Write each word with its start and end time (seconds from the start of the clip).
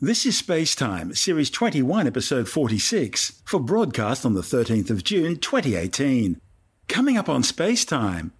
This 0.00 0.26
is 0.26 0.36
Space 0.36 0.74
Time, 0.74 1.14
Series 1.14 1.50
21, 1.50 2.08
Episode 2.08 2.48
46, 2.48 3.40
for 3.44 3.60
broadcast 3.60 4.26
on 4.26 4.34
the 4.34 4.40
13th 4.40 4.90
of 4.90 5.04
June 5.04 5.36
2018. 5.36 6.40
Coming 6.88 7.16
up 7.16 7.28
on 7.28 7.44
Space 7.44 7.84
Time, 7.84 8.32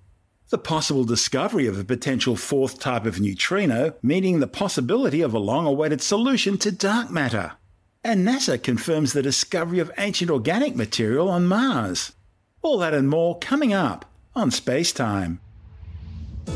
the 0.51 0.59
possible 0.59 1.05
discovery 1.05 1.69
of 1.69 1.79
a 1.79 1.85
potential 1.85 2.35
fourth 2.35 2.81
type 2.81 3.07
of 3.07 3.21
neutrino, 3.21 3.95
meaning 4.03 4.41
the 4.41 4.49
possibility 4.49 5.23
of 5.23 5.33
a 5.33 5.39
long 5.39 5.65
awaited 5.65 6.03
solution 6.03 6.59
to 6.59 6.73
dark 6.73 7.13
matter. 7.13 7.53
And 8.03 8.27
NASA 8.27 8.61
confirms 8.61 9.13
the 9.13 9.23
discovery 9.23 9.79
of 9.79 9.93
ancient 9.97 10.33
organic 10.33 10.75
material 10.75 11.29
on 11.29 11.47
Mars. 11.47 12.15
All 12.63 12.79
that 12.79 12.95
and 12.95 13.09
more 13.09 13.39
coming 13.39 13.73
up 13.73 14.05
on 14.35 14.51
Space 14.51 14.93
Time. 14.93 15.39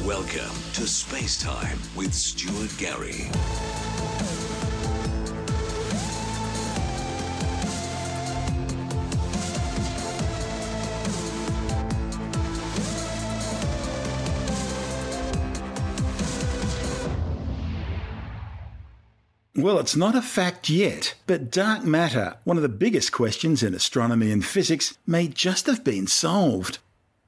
Welcome 0.04 0.56
to 0.72 0.88
Space 0.88 1.40
Time 1.40 1.78
with 1.94 2.12
Stuart 2.12 2.76
Gary. 2.78 3.30
Well, 19.58 19.80
it's 19.80 19.96
not 19.96 20.14
a 20.14 20.22
fact 20.22 20.70
yet, 20.70 21.16
but 21.26 21.50
dark 21.50 21.82
matter, 21.82 22.36
one 22.44 22.56
of 22.56 22.62
the 22.62 22.68
biggest 22.68 23.10
questions 23.10 23.60
in 23.60 23.74
astronomy 23.74 24.30
and 24.30 24.44
physics, 24.44 24.96
may 25.04 25.26
just 25.26 25.66
have 25.66 25.82
been 25.82 26.06
solved. 26.06 26.78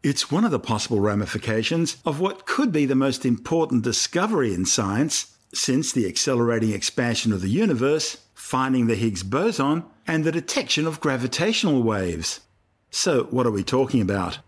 It's 0.05 0.31
one 0.31 0.45
of 0.45 0.53
the 0.53 0.61
possible 0.61 1.01
ramifications 1.01 1.97
of 2.07 2.21
what 2.21 2.47
could 2.47 2.71
be 2.71 2.87
the 2.87 2.95
most 2.95 3.27
important 3.27 3.83
discovery 3.83 4.55
in 4.55 4.65
science 4.65 5.37
since 5.53 5.91
the 5.91 6.07
accelerating 6.07 6.71
expansion 6.71 7.33
of 7.33 7.41
the 7.41 7.51
universe, 7.51 8.19
finding 8.33 8.87
the 8.87 8.95
Higgs 8.95 9.25
boson, 9.25 9.83
and 10.07 10.23
the 10.23 10.31
detection 10.31 10.87
of 10.87 11.01
gravitational 11.01 11.83
waves. 11.83 12.39
So, 12.93 13.25
what 13.25 13.45
are 13.45 13.51
we 13.51 13.65
talking 13.65 14.01
about? 14.01 14.39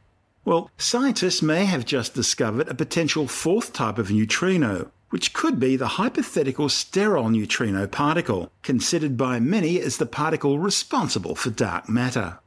Well, 0.45 0.71
scientists 0.79 1.43
may 1.43 1.65
have 1.65 1.85
just 1.85 2.15
discovered 2.15 2.69
a 2.69 2.75
potential 2.75 3.27
fourth 3.27 3.73
type 3.73 3.99
of 3.99 4.13
neutrino, 4.13 4.93
which 5.13 5.35
could 5.35 5.61
be 5.61 5.77
the 5.77 6.01
hypothetical 6.01 6.71
sterile 6.71 7.29
neutrino 7.29 7.87
particle, 7.87 8.51
considered 8.63 9.15
by 9.15 9.39
many 9.39 9.79
as 9.79 9.99
the 9.99 10.07
particle 10.07 10.59
responsible 10.59 11.35
for 11.35 11.51
dark 11.51 11.87
matter. 11.87 12.39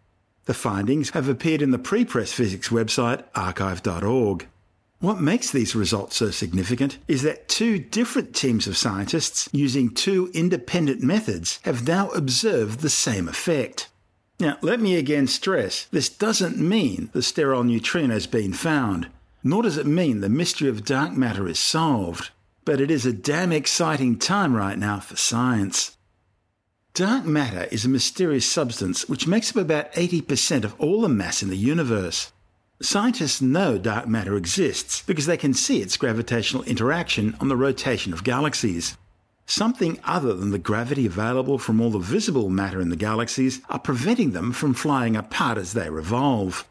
The 0.45 0.55
findings 0.55 1.11
have 1.11 1.29
appeared 1.29 1.61
in 1.61 1.69
the 1.69 1.77
prepress 1.77 2.33
physics 2.33 2.69
website 2.69 3.23
arXiv.org. 3.33 4.47
What 4.99 5.21
makes 5.21 5.51
these 5.51 5.75
results 5.75 6.15
so 6.15 6.31
significant 6.31 6.97
is 7.07 7.21
that 7.21 7.47
two 7.47 7.77
different 7.77 8.35
teams 8.35 8.65
of 8.65 8.77
scientists 8.77 9.47
using 9.51 9.91
two 9.91 10.31
independent 10.33 11.03
methods 11.03 11.59
have 11.65 11.87
now 11.87 12.09
observed 12.09 12.79
the 12.79 12.89
same 12.89 13.29
effect. 13.29 13.89
Now, 14.39 14.57
let 14.61 14.79
me 14.79 14.95
again 14.95 15.27
stress 15.27 15.85
this 15.91 16.09
doesn't 16.09 16.57
mean 16.57 17.11
the 17.13 17.21
sterile 17.21 17.63
neutrino 17.63 18.15
has 18.15 18.25
been 18.25 18.53
found, 18.53 19.09
nor 19.43 19.61
does 19.61 19.77
it 19.77 19.85
mean 19.85 20.21
the 20.21 20.29
mystery 20.29 20.67
of 20.67 20.83
dark 20.83 21.13
matter 21.13 21.47
is 21.47 21.59
solved 21.59 22.31
but 22.65 22.81
it 22.81 22.89
is 22.89 23.05
a 23.05 23.13
damn 23.13 23.51
exciting 23.51 24.17
time 24.17 24.55
right 24.55 24.77
now 24.77 24.99
for 24.99 25.15
science. 25.15 25.95
Dark 26.95 27.25
matter 27.25 27.67
is 27.71 27.85
a 27.85 27.89
mysterious 27.89 28.45
substance 28.45 29.07
which 29.07 29.27
makes 29.27 29.51
up 29.51 29.57
about 29.57 29.93
80% 29.93 30.63
of 30.63 30.79
all 30.79 31.01
the 31.01 31.09
mass 31.09 31.43
in 31.43 31.49
the 31.49 31.55
universe. 31.55 32.31
Scientists 32.81 33.41
know 33.41 33.77
dark 33.77 34.07
matter 34.07 34.35
exists 34.35 35.03
because 35.03 35.27
they 35.27 35.37
can 35.37 35.53
see 35.53 35.81
its 35.81 35.97
gravitational 35.97 36.63
interaction 36.63 37.35
on 37.39 37.49
the 37.49 37.55
rotation 37.55 38.11
of 38.13 38.23
galaxies. 38.23 38.97
Something 39.45 39.99
other 40.03 40.33
than 40.33 40.49
the 40.49 40.57
gravity 40.57 41.05
available 41.05 41.59
from 41.59 41.79
all 41.79 41.91
the 41.91 41.99
visible 41.99 42.49
matter 42.49 42.81
in 42.81 42.89
the 42.89 42.95
galaxies 42.95 43.61
are 43.69 43.77
preventing 43.77 44.31
them 44.31 44.51
from 44.51 44.73
flying 44.73 45.15
apart 45.15 45.57
as 45.57 45.73
they 45.73 45.89
revolve. 45.89 46.67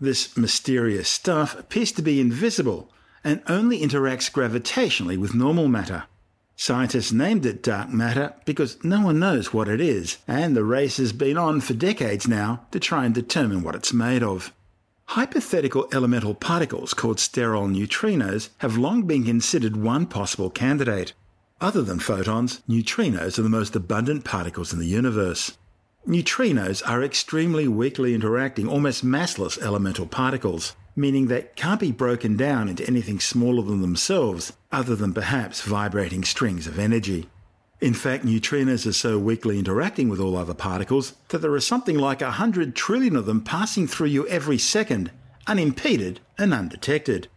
This 0.00 0.36
mysterious 0.36 1.08
stuff 1.08 1.58
appears 1.58 1.92
to 1.92 2.02
be 2.02 2.20
invisible 2.20 2.88
and 3.24 3.42
only 3.48 3.80
interacts 3.80 4.30
gravitationally 4.30 5.18
with 5.18 5.34
normal 5.34 5.66
matter. 5.66 6.04
Scientists 6.56 7.10
named 7.10 7.44
it 7.44 7.62
dark 7.62 7.88
matter 7.88 8.34
because 8.44 8.82
no 8.84 9.00
one 9.00 9.18
knows 9.18 9.52
what 9.52 9.68
it 9.68 9.80
is, 9.80 10.18
and 10.28 10.54
the 10.54 10.62
race 10.62 10.98
has 10.98 11.12
been 11.12 11.36
on 11.36 11.60
for 11.60 11.74
decades 11.74 12.28
now 12.28 12.64
to 12.70 12.78
try 12.78 13.04
and 13.04 13.14
determine 13.14 13.62
what 13.62 13.74
it's 13.74 13.92
made 13.92 14.22
of. 14.22 14.52
Hypothetical 15.06 15.88
elemental 15.92 16.34
particles 16.34 16.94
called 16.94 17.18
sterile 17.18 17.66
neutrinos 17.66 18.50
have 18.58 18.78
long 18.78 19.02
been 19.02 19.24
considered 19.24 19.76
one 19.76 20.06
possible 20.06 20.48
candidate. 20.48 21.12
Other 21.60 21.82
than 21.82 21.98
photons, 21.98 22.62
neutrinos 22.68 23.38
are 23.38 23.42
the 23.42 23.48
most 23.48 23.74
abundant 23.74 24.24
particles 24.24 24.72
in 24.72 24.78
the 24.78 24.86
universe. 24.86 25.58
Neutrinos 26.06 26.82
are 26.86 27.02
extremely 27.02 27.66
weakly 27.66 28.14
interacting, 28.14 28.68
almost 28.68 29.04
massless 29.04 29.60
elemental 29.60 30.06
particles 30.06 30.76
meaning 30.96 31.26
they 31.26 31.46
can't 31.56 31.80
be 31.80 31.92
broken 31.92 32.36
down 32.36 32.68
into 32.68 32.86
anything 32.86 33.20
smaller 33.20 33.62
than 33.62 33.82
themselves, 33.82 34.52
other 34.70 34.94
than 34.94 35.12
perhaps 35.12 35.62
vibrating 35.62 36.24
strings 36.24 36.66
of 36.66 36.78
energy. 36.78 37.28
In 37.80 37.94
fact, 37.94 38.24
neutrinos 38.24 38.86
are 38.86 38.92
so 38.92 39.18
weakly 39.18 39.58
interacting 39.58 40.08
with 40.08 40.20
all 40.20 40.36
other 40.36 40.54
particles 40.54 41.14
that 41.28 41.38
there 41.38 41.52
are 41.52 41.60
something 41.60 41.98
like 41.98 42.22
a 42.22 42.32
hundred 42.32 42.74
trillion 42.74 43.16
of 43.16 43.26
them 43.26 43.42
passing 43.42 43.86
through 43.86 44.06
you 44.06 44.26
every 44.28 44.58
second, 44.58 45.10
unimpeded 45.46 46.20
and 46.38 46.54
undetected. 46.54 47.28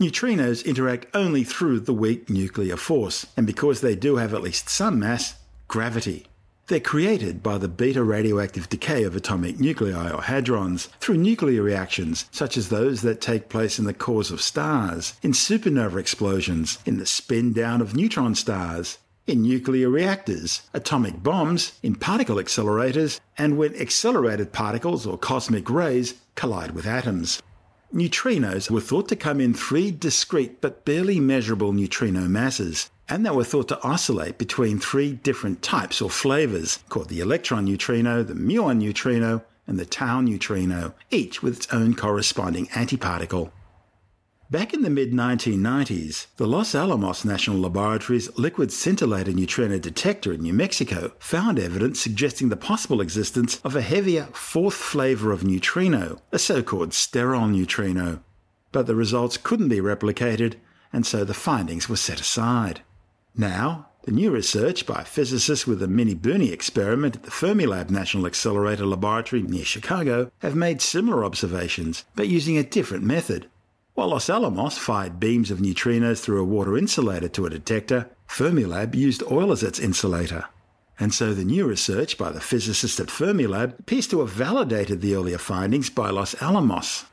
Neutrinos 0.00 0.64
interact 0.64 1.06
only 1.14 1.44
through 1.44 1.78
the 1.80 1.92
weak 1.92 2.28
nuclear 2.28 2.76
force, 2.76 3.26
and 3.36 3.46
because 3.46 3.80
they 3.80 3.94
do 3.94 4.16
have 4.16 4.34
at 4.34 4.42
least 4.42 4.68
some 4.68 4.98
mass, 4.98 5.36
gravity. 5.68 6.26
They're 6.68 6.80
created 6.80 7.42
by 7.42 7.58
the 7.58 7.68
beta 7.68 8.04
radioactive 8.04 8.68
decay 8.68 9.02
of 9.02 9.16
atomic 9.16 9.58
nuclei 9.58 10.10
or 10.10 10.22
hadrons 10.22 10.88
through 11.00 11.16
nuclear 11.16 11.60
reactions 11.60 12.26
such 12.30 12.56
as 12.56 12.68
those 12.68 13.02
that 13.02 13.20
take 13.20 13.48
place 13.48 13.80
in 13.80 13.84
the 13.84 13.92
cores 13.92 14.30
of 14.30 14.40
stars, 14.40 15.14
in 15.22 15.32
supernova 15.32 15.98
explosions, 15.98 16.78
in 16.86 16.98
the 16.98 17.06
spin 17.06 17.52
down 17.52 17.80
of 17.80 17.96
neutron 17.96 18.36
stars, 18.36 18.98
in 19.26 19.42
nuclear 19.42 19.88
reactors, 19.88 20.62
atomic 20.72 21.20
bombs, 21.22 21.78
in 21.82 21.96
particle 21.96 22.36
accelerators, 22.36 23.18
and 23.36 23.58
when 23.58 23.74
accelerated 23.74 24.52
particles 24.52 25.04
or 25.04 25.18
cosmic 25.18 25.68
rays 25.68 26.14
collide 26.36 26.70
with 26.72 26.86
atoms. 26.86 27.42
Neutrinos 27.92 28.70
were 28.70 28.80
thought 28.80 29.08
to 29.08 29.16
come 29.16 29.40
in 29.40 29.52
three 29.52 29.90
discrete 29.90 30.60
but 30.60 30.84
barely 30.84 31.20
measurable 31.20 31.72
neutrino 31.72 32.22
masses, 32.22 32.88
and 33.08 33.26
they 33.26 33.30
were 33.30 33.44
thought 33.44 33.68
to 33.68 33.82
oscillate 33.82 34.38
between 34.38 34.78
three 34.78 35.12
different 35.12 35.62
types 35.62 36.00
or 36.00 36.10
flavors 36.10 36.78
called 36.88 37.08
the 37.08 37.20
electron 37.20 37.64
neutrino, 37.64 38.22
the 38.22 38.34
muon 38.34 38.78
neutrino, 38.78 39.44
and 39.66 39.78
the 39.78 39.86
tau 39.86 40.20
neutrino, 40.20 40.94
each 41.10 41.42
with 41.42 41.56
its 41.56 41.72
own 41.72 41.94
corresponding 41.94 42.66
antiparticle. 42.68 43.50
Back 44.50 44.74
in 44.74 44.82
the 44.82 44.90
mid 44.90 45.12
1990s, 45.12 46.26
the 46.36 46.46
Los 46.46 46.74
Alamos 46.74 47.24
National 47.24 47.58
Laboratory's 47.58 48.36
liquid 48.36 48.70
scintillator 48.70 49.32
neutrino 49.32 49.78
detector 49.78 50.34
in 50.34 50.42
New 50.42 50.52
Mexico 50.52 51.12
found 51.18 51.58
evidence 51.58 52.00
suggesting 52.00 52.50
the 52.50 52.56
possible 52.56 53.00
existence 53.00 53.58
of 53.64 53.74
a 53.74 53.80
heavier 53.80 54.24
fourth 54.32 54.74
flavor 54.74 55.32
of 55.32 55.42
neutrino, 55.42 56.20
a 56.32 56.38
so 56.38 56.62
called 56.62 56.92
sterile 56.92 57.46
neutrino. 57.46 58.22
But 58.72 58.86
the 58.86 58.94
results 58.94 59.38
couldn't 59.38 59.70
be 59.70 59.78
replicated, 59.78 60.56
and 60.92 61.06
so 61.06 61.24
the 61.24 61.32
findings 61.32 61.88
were 61.88 61.96
set 61.96 62.20
aside. 62.20 62.82
Now, 63.36 63.88
the 64.02 64.12
new 64.12 64.30
research 64.30 64.84
by 64.84 65.04
physicists 65.04 65.66
with 65.66 65.78
the 65.78 65.86
MiniBooNE 65.86 66.52
experiment 66.52 67.16
at 67.16 67.22
the 67.22 67.30
Fermilab 67.30 67.88
National 67.88 68.26
Accelerator 68.26 68.84
Laboratory 68.84 69.42
near 69.42 69.64
Chicago 69.64 70.30
have 70.40 70.54
made 70.54 70.82
similar 70.82 71.24
observations, 71.24 72.04
but 72.14 72.28
using 72.28 72.58
a 72.58 72.62
different 72.62 73.04
method. 73.04 73.48
While 73.94 74.08
Los 74.08 74.28
Alamos 74.28 74.76
fired 74.76 75.20
beams 75.20 75.50
of 75.50 75.58
neutrinos 75.58 76.20
through 76.20 76.40
a 76.40 76.44
water 76.44 76.76
insulator 76.76 77.28
to 77.28 77.46
a 77.46 77.50
detector, 77.50 78.10
Fermilab 78.26 78.94
used 78.94 79.22
oil 79.30 79.52
as 79.52 79.62
its 79.62 79.78
insulator. 79.78 80.46
And 80.98 81.14
so 81.14 81.32
the 81.32 81.44
new 81.44 81.66
research 81.66 82.18
by 82.18 82.32
the 82.32 82.40
physicists 82.40 83.00
at 83.00 83.08
Fermilab 83.08 83.78
appears 83.78 84.06
to 84.08 84.20
have 84.20 84.30
validated 84.30 85.00
the 85.00 85.14
earlier 85.14 85.38
findings 85.38 85.90
by 85.90 86.10
Los 86.10 86.34
Alamos. 86.42 87.04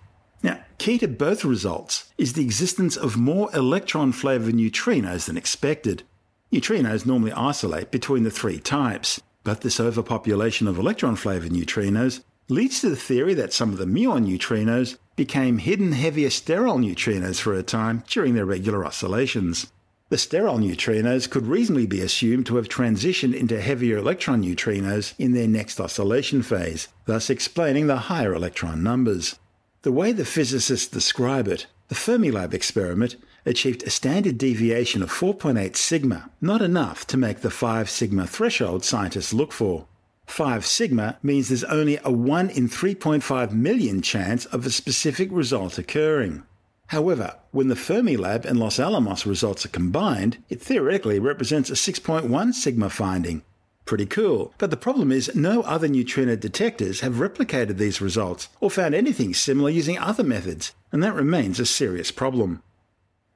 Now, 0.41 0.59
key 0.77 0.97
to 1.00 1.07
both 1.07 1.44
results 1.44 2.12
is 2.18 2.33
the 2.33 2.44
existence 2.44 2.95
of 2.95 3.18
more 3.18 3.50
electron 3.53 4.12
flavored 4.12 4.56
neutrinos 4.56 5.25
than 5.25 5.38
expected. 5.38 6.03
Neutrinos 6.51 7.06
normally 7.06 7.31
isolate 7.33 7.91
between 7.91 8.24
the 8.24 8.31
three 8.31 8.59
types, 8.59 9.21
but 9.44 9.62
this 9.62 9.80
overpopulation 9.80 10.68
of 10.68 10.77
electron 10.77 11.15
flavored 11.15 11.51
neutrinos 11.51 12.21
leads 12.47 12.81
to 12.81 12.89
the 12.89 12.95
theory 12.95 13.33
that 13.36 13.53
some 13.53 13.71
of 13.71 13.77
the 13.77 13.86
muon 13.86 14.25
neutrinos 14.25 14.97
became 15.15 15.59
hidden 15.59 15.91
heavier 15.91 16.30
sterile 16.30 16.80
neutrinos 16.80 17.39
for 17.39 17.53
a 17.53 17.62
time 17.62 18.03
during 18.07 18.33
their 18.33 18.45
regular 18.45 18.85
oscillations. 18.85 19.68
The 20.09 20.18
sterile 20.18 20.57
neutrinos 20.57 21.30
could 21.30 21.45
reasonably 21.45 21.85
be 21.85 22.01
assumed 22.01 22.47
to 22.47 22.56
have 22.56 22.68
transitioned 22.68 23.35
into 23.35 23.62
heavier 23.62 23.97
electron 23.97 24.42
neutrinos 24.42 25.13
in 25.19 25.33
their 25.33 25.47
next 25.47 25.80
oscillation 25.80 26.42
phase, 26.42 26.88
thus 27.06 27.30
explaining 27.30 27.85
the 27.85 27.97
higher 27.97 28.33
electron 28.33 28.81
numbers. 28.81 29.38
The 29.81 29.91
way 29.93 30.11
the 30.11 30.25
physicists 30.25 30.87
describe 30.87 31.47
it, 31.47 31.65
the 31.87 31.95
Fermilab 31.95 32.53
experiment 32.53 33.15
achieved 33.45 33.81
a 33.83 33.89
standard 33.89 34.37
deviation 34.37 35.01
of 35.01 35.09
4.8 35.09 35.77
sigma, 35.77 36.29
not 36.41 36.61
enough 36.61 37.07
to 37.07 37.15
make 37.15 37.39
the 37.39 37.49
5 37.49 37.89
sigma 37.89 38.27
threshold 38.27 38.83
scientists 38.83 39.33
look 39.33 39.53
for. 39.53 39.87
5 40.25 40.65
sigma 40.65 41.17
means 41.23 41.47
there's 41.47 41.63
only 41.63 41.97
a 42.03 42.11
1 42.11 42.49
in 42.49 42.67
3.5 42.67 43.53
million 43.53 44.01
chance 44.01 44.45
of 44.47 44.65
a 44.65 44.69
specific 44.69 45.29
result 45.31 45.77
occurring. 45.77 46.43
However, 46.87 47.35
when 47.51 47.69
the 47.69 47.75
Fermilab 47.75 48.43
and 48.43 48.59
Los 48.59 48.79
Alamos 48.79 49.25
results 49.25 49.65
are 49.65 49.69
combined, 49.69 50.43
it 50.49 50.61
theoretically 50.61 51.19
represents 51.19 51.69
a 51.69 51.73
6.1 51.73 52.53
sigma 52.53 52.89
finding. 52.89 53.43
Pretty 53.89 54.06
cool. 54.06 54.53
But 54.59 54.69
the 54.69 54.77
problem 54.77 55.12
is, 55.12 55.33
no 55.33 55.63
other 55.63 55.88
neutrino 55.88 56.36
detectors 56.36 57.00
have 57.00 57.15
replicated 57.15 57.77
these 57.77 58.00
results 58.00 58.47
or 58.62 58.69
found 58.69 58.94
anything 58.94 59.33
similar 59.33 59.71
using 59.71 59.97
other 59.97 60.24
methods, 60.24 60.75
and 60.91 61.01
that 61.01 61.15
remains 61.15 61.59
a 61.59 61.65
serious 61.65 62.12
problem. 62.12 62.62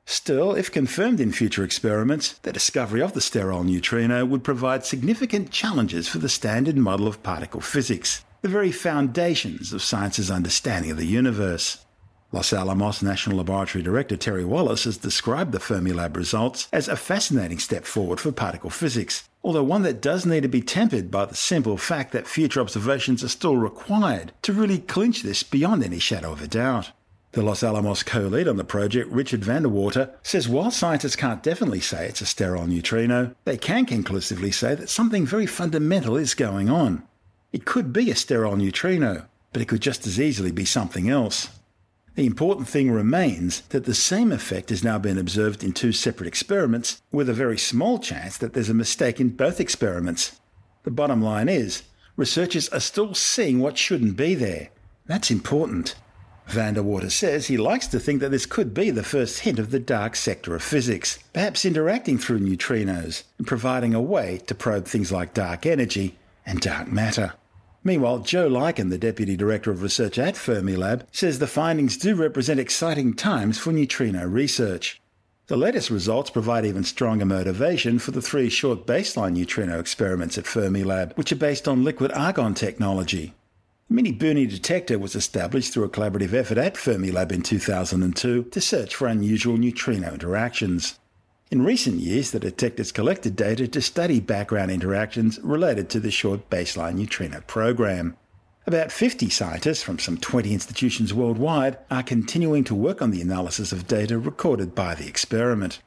Still, 0.06 0.54
if 0.54 0.72
confirmed 0.72 1.20
in 1.20 1.32
future 1.32 1.64
experiments, 1.64 2.34
the 2.44 2.54
discovery 2.54 3.02
of 3.02 3.14
the 3.14 3.20
sterile 3.20 3.64
neutrino 3.64 4.26
would 4.26 4.44
provide 4.44 4.86
significant 4.86 5.50
challenges 5.50 6.08
for 6.08 6.20
the 6.20 6.30
standard 6.30 6.78
model 6.78 7.08
of 7.08 7.24
particle 7.24 7.60
physics, 7.60 8.24
the 8.44 8.48
very 8.48 8.72
foundations 8.72 9.74
of 9.74 9.82
science's 9.82 10.30
understanding 10.30 10.92
of 10.92 10.98
the 10.98 11.08
universe. 11.08 11.84
Los 12.32 12.54
Alamos 12.54 13.02
National 13.02 13.38
Laboratory 13.38 13.84
Director 13.84 14.18
Terry 14.18 14.46
Wallace 14.46 14.84
has 14.84 14.98
described 14.98 15.52
the 15.52 15.60
Fermilab 15.60 16.16
results 16.16 16.68
as 16.72 16.88
a 16.88 16.96
fascinating 16.96 17.58
step 17.58 17.86
forward 17.86 18.20
for 18.20 18.32
particle 18.32 18.70
physics, 18.70 19.28
although 19.44 19.64
one 19.64 19.82
that 19.84 20.02
does 20.02 20.26
need 20.26 20.44
to 20.44 20.48
be 20.48 20.62
tempered 20.62 21.12
by 21.12 21.26
the 21.26 21.36
simple 21.36 21.78
fact 21.78 22.12
that 22.14 22.28
future 22.28 22.62
observations 22.62 23.24
are 23.24 23.30
still 23.30 23.58
required 23.58 24.32
to 24.42 24.54
really 24.54 24.80
clinch 24.80 25.22
this 25.22 25.44
beyond 25.44 25.84
any 25.84 26.00
shadow 26.00 26.32
of 26.32 26.42
a 26.42 26.48
doubt. 26.48 26.92
The 27.34 27.42
Los 27.42 27.64
Alamos 27.64 28.04
co 28.04 28.22
lead 28.22 28.48
on 28.48 28.58
the 28.58 28.64
project, 28.64 29.12
Richard 29.12 29.44
Van 29.44 29.64
de 29.64 29.70
Water, 29.70 30.14
says 30.22 30.48
while 30.48 30.70
scientists 30.70 31.16
can't 31.16 31.42
definitely 31.42 31.80
say 31.80 32.08
it's 32.08 32.22
a 32.22 32.28
sterile 32.28 32.68
neutrino, 32.68 33.34
they 33.44 33.58
can 33.58 33.86
conclusively 33.86 34.52
say 34.52 34.76
that 34.76 34.90
something 34.90 35.26
very 35.26 35.48
fundamental 35.48 36.16
is 36.16 36.36
going 36.36 36.70
on. 36.70 37.02
It 37.52 37.66
could 37.66 37.92
be 37.92 38.12
a 38.12 38.16
sterile 38.16 38.56
neutrino, 38.56 39.26
but 39.52 39.64
it 39.64 39.68
could 39.68 39.82
just 39.82 40.06
as 40.06 40.22
easily 40.22 40.52
be 40.52 40.66
something 40.66 41.10
else. 41.10 41.50
The 42.16 42.28
important 42.28 42.68
thing 42.68 42.92
remains 42.92 43.62
that 43.70 43.86
the 43.86 43.96
same 43.96 44.32
effect 44.32 44.70
has 44.70 44.84
now 44.84 45.00
been 45.00 45.18
observed 45.18 45.64
in 45.64 45.74
two 45.74 45.92
separate 45.92 46.28
experiments, 46.28 47.02
with 47.12 47.28
a 47.28 47.34
very 47.34 47.58
small 47.58 47.98
chance 47.98 48.38
that 48.38 48.54
there's 48.54 48.70
a 48.70 48.76
mistake 48.76 49.20
in 49.20 49.30
both 49.30 49.60
experiments. 49.60 50.40
The 50.84 50.92
bottom 50.92 51.24
line 51.24 51.50
is, 51.50 51.82
researchers 52.16 52.70
are 52.70 52.80
still 52.80 53.16
seeing 53.16 53.60
what 53.60 53.80
shouldn't 53.80 54.16
be 54.16 54.36
there. 54.36 54.70
That's 55.08 55.32
important. 55.32 55.96
Van 56.46 56.76
de 56.76 56.84
Water 56.84 57.10
says 57.10 57.48
he 57.48 57.58
likes 57.58 57.88
to 57.88 58.00
think 58.00 58.20
that 58.20 58.30
this 58.30 58.46
could 58.46 58.76
be 58.76 58.92
the 58.92 59.02
first 59.02 59.40
hint 59.40 59.58
of 59.58 59.72
the 59.72 59.80
dark 59.80 60.16
sector 60.16 60.54
of 60.54 60.62
physics, 60.62 61.18
perhaps 61.34 61.66
interacting 61.66 62.20
through 62.20 62.40
neutrinos 62.40 63.24
and 63.40 63.48
providing 63.48 63.96
a 63.96 64.02
way 64.02 64.40
to 64.46 64.54
probe 64.54 64.86
things 64.86 65.12
like 65.12 65.34
dark 65.34 65.66
energy 65.66 66.18
and 66.46 66.60
dark 66.60 66.92
matter. 66.92 67.34
Meanwhile, 67.86 68.20
Joe 68.20 68.50
Lykken, 68.50 68.90
the 68.90 68.98
Deputy 68.98 69.36
Director 69.36 69.70
of 69.70 69.82
Research 69.82 70.18
at 70.18 70.36
Fermilab, 70.36 71.06
says 71.12 71.40
the 71.40 71.48
findings 71.48 71.98
do 71.98 72.16
represent 72.16 72.60
exciting 72.60 73.14
times 73.14 73.58
for 73.58 73.74
neutrino 73.74 74.26
research. 74.26 75.02
The 75.48 75.58
latest 75.58 75.90
results 75.90 76.30
provide 76.30 76.66
even 76.66 76.86
stronger 76.86 77.26
motivation 77.26 78.00
for 78.00 78.12
the 78.12 78.22
three 78.22 78.50
short 78.50 78.88
baseline 78.88 79.34
neutrino 79.34 79.78
experiments 79.80 80.38
at 80.38 80.46
Fermilab, 80.46 81.18
which 81.18 81.34
are 81.34 81.38
based 81.38 81.68
on 81.68 81.84
liquid 81.84 82.14
argon 82.14 82.54
technology. 82.54 83.34
The 83.90 84.02
MiniBooNE 84.02 84.50
detector 84.50 84.98
was 84.98 85.14
established 85.14 85.74
through 85.74 85.84
a 85.84 85.90
collaborative 85.90 86.34
effort 86.34 86.58
at 86.58 86.76
Fermilab 86.76 87.34
in 87.34 87.42
2002 87.42 88.44
to 88.44 88.62
search 88.62 88.96
for 88.96 89.08
unusual 89.08 89.58
neutrino 89.58 90.14
interactions. 90.14 90.98
In 91.54 91.62
recent 91.62 92.00
years, 92.00 92.32
the 92.32 92.40
detectors 92.40 92.92
collected 92.92 93.36
data 93.36 93.68
to 93.68 93.80
study 93.80 94.20
background 94.20 94.72
interactions 94.72 95.40
related 95.44 95.88
to 95.92 96.00
the 96.00 96.10
short 96.10 96.50
baseline 96.50 96.96
neutrino 96.96 97.42
program. 97.42 98.18
About 98.66 98.92
50 98.92 99.30
scientists 99.30 99.84
from 99.84 100.00
some 100.00 100.18
20 100.18 100.52
institutions 100.52 101.14
worldwide 101.14 101.78
are 101.92 102.02
continuing 102.02 102.64
to 102.64 102.74
work 102.74 103.04
on 103.04 103.12
the 103.12 103.22
analysis 103.22 103.72
of 103.72 103.86
data 103.86 104.18
recorded 104.18 104.74
by 104.74 104.96
the 104.96 105.08
experiment. 105.08 105.80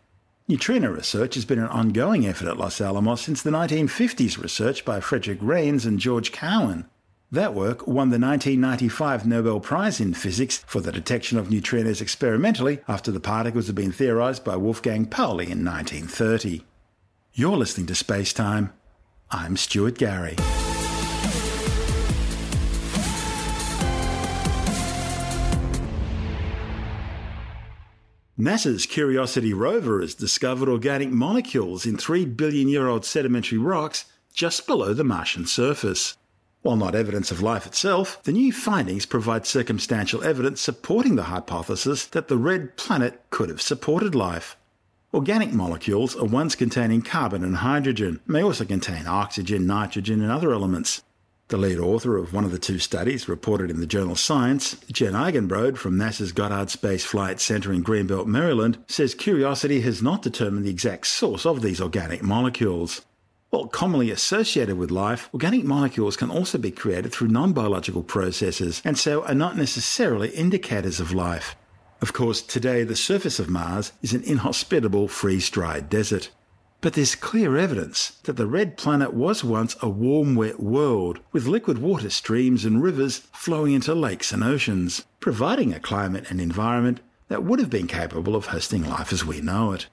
Neutrino 0.47 0.89
research 0.89 1.35
has 1.35 1.45
been 1.45 1.59
an 1.59 1.67
ongoing 1.67 2.29
effort 2.29 2.47
at 2.47 2.59
Los 2.59 2.81
Alamos 2.81 3.21
since 3.21 3.43
the 3.43 3.51
1950s 3.51 4.41
research 4.41 4.85
by 4.85 5.01
Frederick 5.01 5.41
Reines 5.43 5.85
and 5.85 5.99
George 5.99 6.31
Cowan 6.31 6.89
that 7.31 7.55
work 7.55 7.87
won 7.87 8.11
the 8.11 8.19
1995 8.19 9.27
Nobel 9.27 9.59
Prize 9.59 10.01
in 10.01 10.15
Physics 10.15 10.59
for 10.59 10.81
the 10.81 10.93
detection 10.93 11.39
of 11.39 11.49
neutrinos 11.49 12.01
experimentally 12.01 12.81
after 12.87 13.11
the 13.11 13.21
particles 13.21 13.67
had 13.67 13.75
been 13.75 13.93
theorized 13.93 14.45
by 14.45 14.57
Wolfgang 14.57 15.07
Pauli 15.07 15.51
in 15.51 15.65
1930. 15.65 16.65
You're 17.33 17.57
listening 17.57 17.87
to 17.89 17.95
Space 17.95 18.33
Time. 18.33 18.73
I'm 19.31 19.57
Stuart 19.57 19.99
Gary. 19.99 20.37
NASA's 28.39 28.87
Curiosity 28.87 29.53
rover 29.53 30.01
has 30.01 30.15
discovered 30.15 30.69
organic 30.69 31.11
molecules 31.11 31.87
in 31.87 31.97
3 31.97 32.27
billion 32.27 32.69
year 32.69 32.87
old 32.87 33.05
sedimentary 33.05 33.59
rocks 33.59 34.05
just 34.33 34.67
below 34.67 34.95
the 34.95 35.03
Martian 35.03 35.47
surface. 35.47 36.17
While 36.67 36.75
not 36.75 36.97
evidence 36.97 37.31
of 37.31 37.41
life 37.41 37.65
itself, 37.65 38.21
the 38.25 38.33
new 38.33 38.53
findings 38.53 39.07
provide 39.07 39.47
circumstantial 39.47 40.25
evidence 40.25 40.61
supporting 40.61 41.15
the 41.15 41.31
hypothesis 41.31 42.07
that 42.07 42.27
the 42.27 42.37
red 42.37 42.77
planet 42.77 43.23
could 43.31 43.51
have 43.51 43.63
supported 43.63 44.17
life. 44.17 44.57
Organic 45.15 45.53
molecules 45.53 46.17
are 46.17 46.25
ones 46.25 46.57
containing 46.57 47.03
carbon 47.03 47.45
and 47.45 47.59
hydrogen, 47.59 48.19
may 48.27 48.43
also 48.43 48.65
contain 48.65 49.07
oxygen, 49.07 49.65
nitrogen, 49.65 50.21
and 50.21 50.33
other 50.33 50.53
elements. 50.53 51.05
The 51.51 51.57
lead 51.57 51.79
author 51.79 52.17
of 52.17 52.33
one 52.33 52.43
of 52.43 52.51
the 52.51 52.59
two 52.59 52.81
studies, 52.81 53.29
reported 53.29 53.71
in 53.71 53.79
the 53.79 53.87
journal 53.87 54.17
Science, 54.17 54.75
Jen 54.91 55.13
Eigenbrode 55.13 55.77
from 55.77 55.97
NASA's 55.97 56.33
Goddard 56.33 56.71
Space 56.71 57.05
Flight 57.05 57.39
Center 57.39 57.73
in 57.73 57.85
Greenbelt, 57.85 58.27
Maryland, 58.27 58.79
says 58.89 59.15
Curiosity 59.15 59.83
has 59.83 60.03
not 60.03 60.21
determined 60.21 60.65
the 60.65 60.71
exact 60.71 61.07
source 61.07 61.47
of 61.47 61.63
these 61.63 61.81
organic 61.81 62.25
molecules. 62.25 63.03
Commonly 63.65 64.11
associated 64.11 64.77
with 64.77 64.91
life, 64.91 65.31
organic 65.33 65.65
molecules 65.65 66.17
can 66.17 66.31
also 66.31 66.59
be 66.59 66.71
created 66.71 67.13
through 67.13 67.29
non 67.29 67.53
biological 67.53 68.03
processes 68.03 68.83
and 68.85 68.99
so 68.99 69.25
are 69.25 69.35
not 69.35 69.57
necessarily 69.57 70.29
indicators 70.29 71.01
of 71.01 71.13
life. 71.15 71.57
Of 72.03 72.13
course, 72.13 72.43
today 72.43 72.85
the 72.85 72.95
surface 72.95 73.39
of 73.39 73.49
Mars 73.49 73.93
is 74.03 74.13
an 74.13 74.23
inhospitable 74.23 75.09
freeze 75.09 75.49
dried 75.49 75.89
desert. 75.89 76.31
But 76.83 76.93
there's 76.93 77.15
clear 77.15 77.57
evidence 77.57 78.19
that 78.25 78.37
the 78.37 78.47
red 78.47 78.77
planet 78.77 79.15
was 79.15 79.43
once 79.43 79.77
a 79.81 79.89
warm, 79.89 80.35
wet 80.35 80.61
world 80.61 81.21
with 81.33 81.47
liquid 81.47 81.79
water 81.79 82.11
streams 82.11 82.67
and 82.67 82.83
rivers 82.83 83.19
flowing 83.33 83.73
into 83.73 83.95
lakes 83.95 84.31
and 84.31 84.45
oceans, 84.45 85.07
providing 85.19 85.73
a 85.73 85.81
climate 85.81 86.31
and 86.31 86.41
environment 86.41 87.01
that 87.29 87.43
would 87.43 87.59
have 87.59 87.71
been 87.71 87.87
capable 87.87 88.37
of 88.37 88.47
hosting 88.47 88.85
life 88.85 89.13
as 89.13 89.25
we 89.25 89.41
know 89.41 89.73
it. 89.73 89.87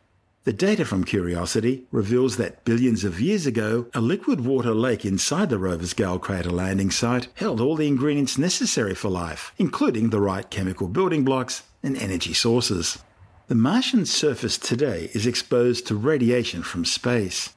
The 0.45 0.51
data 0.51 0.83
from 0.83 1.05
Curiosity 1.05 1.85
reveals 1.89 2.35
that 2.35 2.65
billions 2.65 3.05
of 3.05 3.21
years 3.21 3.45
ago, 3.45 3.85
a 3.93 4.01
liquid 4.01 4.41
water 4.41 4.73
lake 4.75 5.05
inside 5.05 5.50
the 5.50 5.57
rover's 5.57 5.93
Gale 5.93 6.19
crater 6.19 6.51
landing 6.51 6.91
site 6.91 7.29
held 7.35 7.62
all 7.62 7.77
the 7.77 7.88
ingredients 7.88 8.38
necessary 8.38 8.93
for 8.93 9.07
life, 9.07 9.53
including 9.57 10.09
the 10.09 10.19
right 10.19 10.50
chemical 10.50 10.89
building 10.89 11.23
blocks 11.23 11.63
and 11.81 11.95
energy 11.95 12.33
sources. 12.33 13.00
The 13.47 13.55
Martian 13.55 14.05
surface 14.05 14.57
today 14.57 15.09
is 15.13 15.25
exposed 15.25 15.88
to 15.88 15.95
radiation 15.95 16.62
from 16.62 16.83
space, 16.83 17.53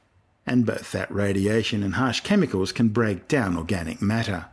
and 0.47 0.65
both 0.65 0.93
that 0.93 1.11
radiation 1.11 1.83
and 1.83 1.95
harsh 1.95 2.21
chemicals 2.21 2.71
can 2.71 2.91
break 2.91 3.27
down 3.27 3.57
organic 3.57 4.01
matter. 4.01 4.47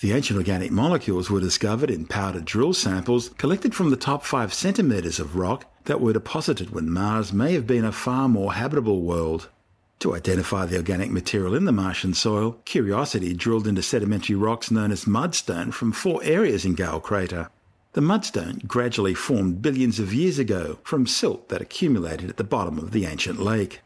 The 0.00 0.12
ancient 0.12 0.38
organic 0.38 0.70
molecules 0.70 1.30
were 1.30 1.40
discovered 1.40 1.90
in 1.90 2.04
powdered 2.04 2.44
drill 2.44 2.74
samples 2.74 3.30
collected 3.38 3.74
from 3.74 3.88
the 3.88 3.96
top 3.96 4.26
5 4.26 4.52
centimetres 4.52 5.18
of 5.18 5.36
rock 5.36 5.64
that 5.84 6.00
were 6.00 6.12
deposited 6.12 6.70
when 6.70 6.90
Mars 6.90 7.32
may 7.32 7.52
have 7.52 7.66
been 7.66 7.84
a 7.84 7.92
far 7.92 8.28
more 8.28 8.54
habitable 8.54 9.02
world. 9.02 9.48
To 10.00 10.14
identify 10.14 10.64
the 10.64 10.78
organic 10.78 11.10
material 11.10 11.54
in 11.54 11.66
the 11.66 11.72
Martian 11.72 12.14
soil, 12.14 12.58
Curiosity 12.64 13.34
drilled 13.34 13.66
into 13.66 13.82
sedimentary 13.82 14.34
rocks 14.34 14.70
known 14.70 14.92
as 14.92 15.04
mudstone 15.04 15.72
from 15.72 15.92
four 15.92 16.22
areas 16.24 16.64
in 16.64 16.74
Gale 16.74 17.00
Crater. 17.00 17.50
The 17.92 18.00
mudstone 18.00 18.66
gradually 18.66 19.14
formed 19.14 19.62
billions 19.62 19.98
of 19.98 20.14
years 20.14 20.38
ago 20.38 20.78
from 20.84 21.06
silt 21.06 21.48
that 21.48 21.60
accumulated 21.60 22.30
at 22.30 22.36
the 22.36 22.44
bottom 22.44 22.78
of 22.78 22.92
the 22.92 23.04
ancient 23.04 23.40
lake. 23.40 23.80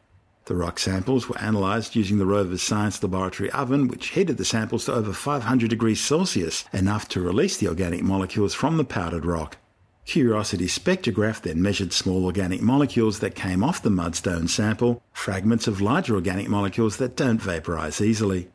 The 0.44 0.54
rock 0.54 0.78
samples 0.78 1.26
were 1.26 1.38
analysed 1.38 1.96
using 1.96 2.18
the 2.18 2.26
rover's 2.26 2.60
science 2.60 3.02
laboratory 3.02 3.50
oven, 3.50 3.88
which 3.88 4.08
heated 4.08 4.36
the 4.36 4.44
samples 4.44 4.84
to 4.84 4.92
over 4.92 5.14
500 5.14 5.70
degrees 5.70 6.00
Celsius, 6.02 6.66
enough 6.70 7.08
to 7.08 7.22
release 7.22 7.56
the 7.56 7.68
organic 7.68 8.02
molecules 8.02 8.52
from 8.52 8.76
the 8.76 8.84
powdered 8.84 9.24
rock. 9.24 9.56
Curiosity 10.04 10.66
spectrograph 10.66 11.40
then 11.40 11.62
measured 11.62 11.92
small 11.92 12.26
organic 12.26 12.60
molecules 12.60 13.20
that 13.20 13.34
came 13.34 13.64
off 13.64 13.82
the 13.82 13.90
mudstone 13.90 14.48
sample, 14.48 15.02
fragments 15.12 15.66
of 15.66 15.80
larger 15.80 16.14
organic 16.14 16.48
molecules 16.48 16.98
that 16.98 17.16
don't 17.16 17.40
vaporize 17.40 18.00
easily. 18.00 18.50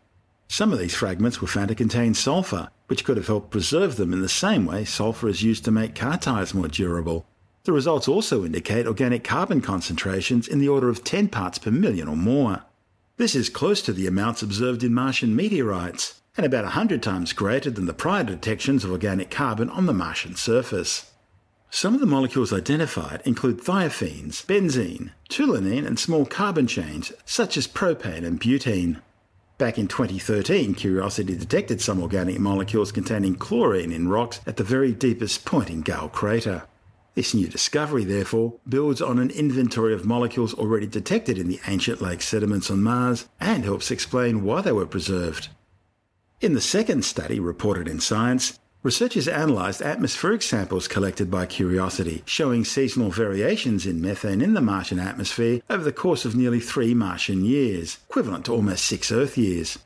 Some 0.48 0.72
of 0.72 0.79
these 0.79 0.96
fragments 0.96 1.41
were 1.41 1.48
found 1.48 1.70
to 1.70 1.75
contain 1.75 2.13
sulfur, 2.13 2.70
which 2.88 3.03
could 3.03 3.18
have 3.18 3.27
helped 3.27 3.51
preserve 3.51 3.98
them 3.98 4.13
in 4.13 4.22
the 4.22 4.29
same 4.29 4.65
way 4.65 4.86
sulfur 4.86 5.27
is 5.27 5.44
used 5.44 5.65
to 5.65 5.72
make 5.72 5.96
car 5.96 6.18
tires 6.18 6.53
more 6.53 6.68
durable. 6.68 7.25
The 7.63 7.74
results 7.74 8.08
also 8.08 8.46
indicate 8.46 8.88
organic 8.88 9.24
carbon 9.24 9.62
concentrations 9.62 10.48
in 10.48 10.60
the 10.60 10.70
order 10.70 10.89
of 10.89 11.03
10 11.03 11.27
parts 11.29 11.58
per 11.58 11.72
million 11.72 12.08
or 12.08 12.15
more. 12.15 12.63
This 13.18 13.36
is 13.36 13.50
close 13.50 13.82
to 13.84 13.94
the 13.94 14.08
amounts 14.08 14.41
observed 14.41 14.84
in 14.84 14.94
Martian 14.94 15.36
meteorites, 15.36 16.22
and 16.38 16.46
about 16.46 16.63
100 16.63 17.03
times 17.03 17.34
greater 17.34 17.70
than 17.70 17.86
the 17.86 17.94
prior 17.94 18.24
detections 18.24 18.84
of 18.84 18.91
organic 18.91 19.29
carbon 19.29 19.70
on 19.70 19.88
the 19.88 19.94
Martian 19.94 20.36
surface. 20.36 21.09
Some 21.71 21.93
of 21.93 21.99
the 21.99 22.07
molecules 22.07 22.51
identified 22.51 23.21
include 23.25 23.59
thiophenes, 23.59 24.43
benzene, 24.43 25.11
toluene, 25.29 25.85
and 25.85 25.99
small 25.99 26.25
carbon 26.25 26.65
chains 26.65 27.13
such 27.25 27.57
as 27.57 27.67
propane 27.67 28.25
and 28.25 28.41
butene. 28.41 29.01
Back 29.59 29.77
in 29.77 29.88
2013, 29.88 30.73
Curiosity 30.73 31.35
detected 31.35 31.79
some 31.79 32.01
organic 32.01 32.39
molecules 32.39 32.91
containing 32.91 33.35
chlorine 33.35 33.91
in 33.91 34.07
rocks 34.07 34.41
at 34.47 34.57
the 34.57 34.63
very 34.63 34.93
deepest 34.93 35.45
point 35.45 35.69
in 35.69 35.81
Gale 35.81 36.09
Crater. 36.09 36.63
This 37.13 37.33
new 37.33 37.47
discovery, 37.47 38.03
therefore, 38.03 38.55
builds 38.67 39.01
on 39.01 39.19
an 39.19 39.29
inventory 39.29 39.93
of 39.93 40.05
molecules 40.05 40.53
already 40.55 40.88
detected 40.88 41.38
in 41.38 41.49
the 41.49 41.59
ancient 41.67 42.01
lake 42.01 42.21
sediments 42.21 42.71
on 42.71 42.81
Mars 42.81 43.27
and 43.39 43.63
helps 43.63 43.91
explain 43.91 44.43
why 44.43 44.61
they 44.61 44.71
were 44.71 44.88
preserved. 44.88 45.49
In 46.41 46.53
the 46.53 46.61
second 46.61 47.05
study 47.05 47.39
reported 47.39 47.88
in 47.88 47.99
Science, 47.99 48.57
researchers 48.81 49.27
analysed 49.27 49.81
atmospheric 49.81 50.41
samples 50.41 50.88
collected 50.88 51.29
by 51.29 51.45
Curiosity, 51.45 52.24
showing 52.25 52.63
seasonal 52.63 53.12
variations 53.12 53.86
in 53.86 54.01
methane 54.01 54.41
in 54.41 54.53
the 54.53 54.62
Martian 54.62 55.00
atmosphere 55.00 55.62
over 55.69 55.83
the 55.83 55.91
course 55.91 56.24
of 56.24 56.36
nearly 56.36 56.62
three 56.62 56.93
Martian 56.93 57.43
years, 57.43 57.98
equivalent 58.09 58.45
to 58.45 58.53
almost 58.53 58.86
six 58.86 59.12
Earth 59.12 59.38
years. 59.38 59.79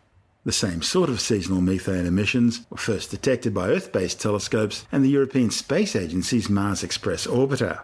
The 0.46 0.52
same 0.52 0.82
sort 0.82 1.10
of 1.10 1.22
seasonal 1.22 1.62
methane 1.62 2.06
emissions 2.06 2.66
were 2.70 2.78
first 2.78 3.10
detected 3.10 3.54
by 3.54 3.70
Earth 3.70 3.92
based 3.92 4.22
telescopes 4.22 4.86
and 4.92 5.04
the 5.04 5.10
European 5.10 5.50
Space 5.50 5.96
Agency's 5.96 6.50
Mars 6.50 6.84
Express 6.84 7.26
orbiter. 7.26 7.82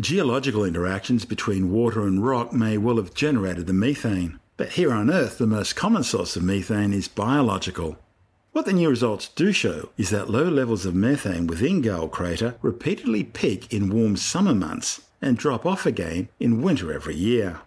Geological 0.00 0.64
interactions 0.64 1.24
between 1.24 1.70
water 1.70 2.02
and 2.02 2.24
rock 2.24 2.52
may 2.52 2.76
well 2.76 2.96
have 2.96 3.14
generated 3.14 3.66
the 3.66 3.72
methane, 3.72 4.40
but 4.56 4.70
here 4.70 4.92
on 4.92 5.10
Earth 5.10 5.38
the 5.38 5.46
most 5.46 5.76
common 5.76 6.02
source 6.02 6.34
of 6.34 6.42
methane 6.42 6.92
is 6.92 7.08
biological. 7.08 7.96
What 8.52 8.66
the 8.66 8.74
new 8.74 8.90
results 8.90 9.28
do 9.28 9.50
show 9.50 9.88
is 9.96 10.10
that 10.10 10.28
low 10.28 10.44
levels 10.44 10.84
of 10.84 10.94
methane 10.94 11.46
within 11.46 11.80
Gale 11.80 12.06
Crater 12.06 12.56
repeatedly 12.60 13.24
peak 13.24 13.72
in 13.72 13.88
warm 13.88 14.14
summer 14.14 14.54
months 14.54 15.00
and 15.22 15.38
drop 15.38 15.64
off 15.64 15.86
again 15.86 16.28
in 16.38 16.60
winter 16.60 16.92
every 16.92 17.16
year. 17.16 17.60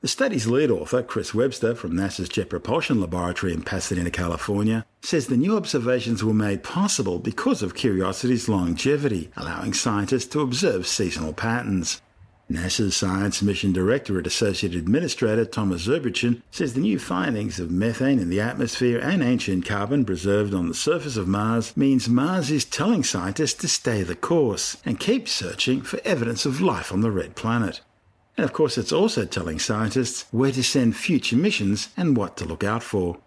The 0.00 0.08
study's 0.08 0.48
lead 0.48 0.68
author, 0.68 1.00
Chris 1.04 1.32
Webster 1.32 1.76
from 1.76 1.92
NASA's 1.92 2.28
Jet 2.28 2.50
Propulsion 2.50 3.00
Laboratory 3.00 3.52
in 3.52 3.62
Pasadena, 3.62 4.10
California, 4.10 4.84
says 5.00 5.28
the 5.28 5.36
new 5.36 5.56
observations 5.56 6.24
were 6.24 6.34
made 6.34 6.64
possible 6.64 7.20
because 7.20 7.62
of 7.62 7.76
Curiosity's 7.76 8.48
longevity, 8.48 9.30
allowing 9.36 9.72
scientists 9.72 10.26
to 10.26 10.40
observe 10.40 10.88
seasonal 10.88 11.32
patterns. 11.32 12.02
NASA's 12.52 12.96
Science 12.96 13.42
Mission 13.42 13.72
Directorate 13.72 14.26
Associate 14.26 14.74
Administrator 14.74 15.44
Thomas 15.44 15.86
Zurbuchen 15.86 16.42
says 16.50 16.74
the 16.74 16.80
new 16.80 16.98
findings 16.98 17.58
of 17.58 17.70
methane 17.70 18.18
in 18.18 18.28
the 18.28 18.40
atmosphere 18.40 18.98
and 18.98 19.22
ancient 19.22 19.64
carbon 19.64 20.04
preserved 20.04 20.52
on 20.52 20.68
the 20.68 20.74
surface 20.74 21.16
of 21.16 21.26
Mars 21.26 21.76
means 21.76 22.08
Mars 22.08 22.50
is 22.50 22.64
telling 22.64 23.02
scientists 23.02 23.54
to 23.54 23.68
stay 23.68 24.02
the 24.02 24.14
course 24.14 24.76
and 24.84 25.00
keep 25.00 25.28
searching 25.28 25.82
for 25.82 26.00
evidence 26.04 26.44
of 26.44 26.60
life 26.60 26.92
on 26.92 27.00
the 27.00 27.10
red 27.10 27.34
planet. 27.36 27.80
And 28.36 28.44
of 28.44 28.52
course, 28.52 28.78
it's 28.78 28.92
also 28.92 29.24
telling 29.24 29.58
scientists 29.58 30.26
where 30.30 30.52
to 30.52 30.62
send 30.62 30.96
future 30.96 31.36
missions 31.36 31.88
and 31.96 32.16
what 32.16 32.36
to 32.36 32.44
look 32.44 32.64
out 32.64 32.82
for. 32.82 33.18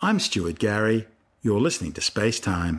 I'm 0.00 0.18
Stuart 0.18 0.58
Gary. 0.58 1.06
You're 1.42 1.60
listening 1.60 1.92
to 1.92 2.00
Space 2.00 2.40
Time. 2.40 2.78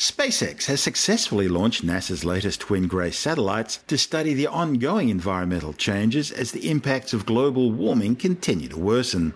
SpaceX 0.00 0.64
has 0.64 0.80
successfully 0.80 1.46
launched 1.46 1.84
NASA's 1.84 2.24
latest 2.24 2.60
twin 2.60 2.86
GRACE 2.86 3.18
satellites 3.18 3.80
to 3.86 3.98
study 3.98 4.32
the 4.32 4.46
ongoing 4.46 5.10
environmental 5.10 5.74
changes 5.74 6.32
as 6.32 6.52
the 6.52 6.70
impacts 6.70 7.12
of 7.12 7.26
global 7.26 7.70
warming 7.70 8.16
continue 8.16 8.68
to 8.68 8.78
worsen. 8.78 9.34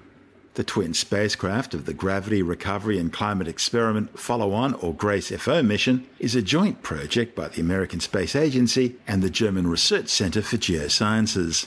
The 0.55 0.65
twin 0.65 0.95
spacecraft 0.95 1.75
of 1.75 1.85
the 1.85 1.93
Gravity 1.93 2.41
Recovery 2.41 2.99
and 2.99 3.13
Climate 3.13 3.47
Experiment 3.47 4.19
Follow 4.19 4.55
On 4.55 4.73
or 4.73 4.95
GRACE 4.95 5.33
FO 5.37 5.63
mission 5.63 6.07
is 6.19 6.35
a 6.35 6.41
joint 6.41 6.83
project 6.83 7.37
by 7.37 7.49
the 7.49 7.61
American 7.61 8.01
Space 8.01 8.35
Agency 8.35 8.97
and 9.07 9.23
the 9.23 9.29
German 9.29 9.67
Research 9.67 10.09
Center 10.09 10.41
for 10.41 10.57
Geosciences. 10.57 11.67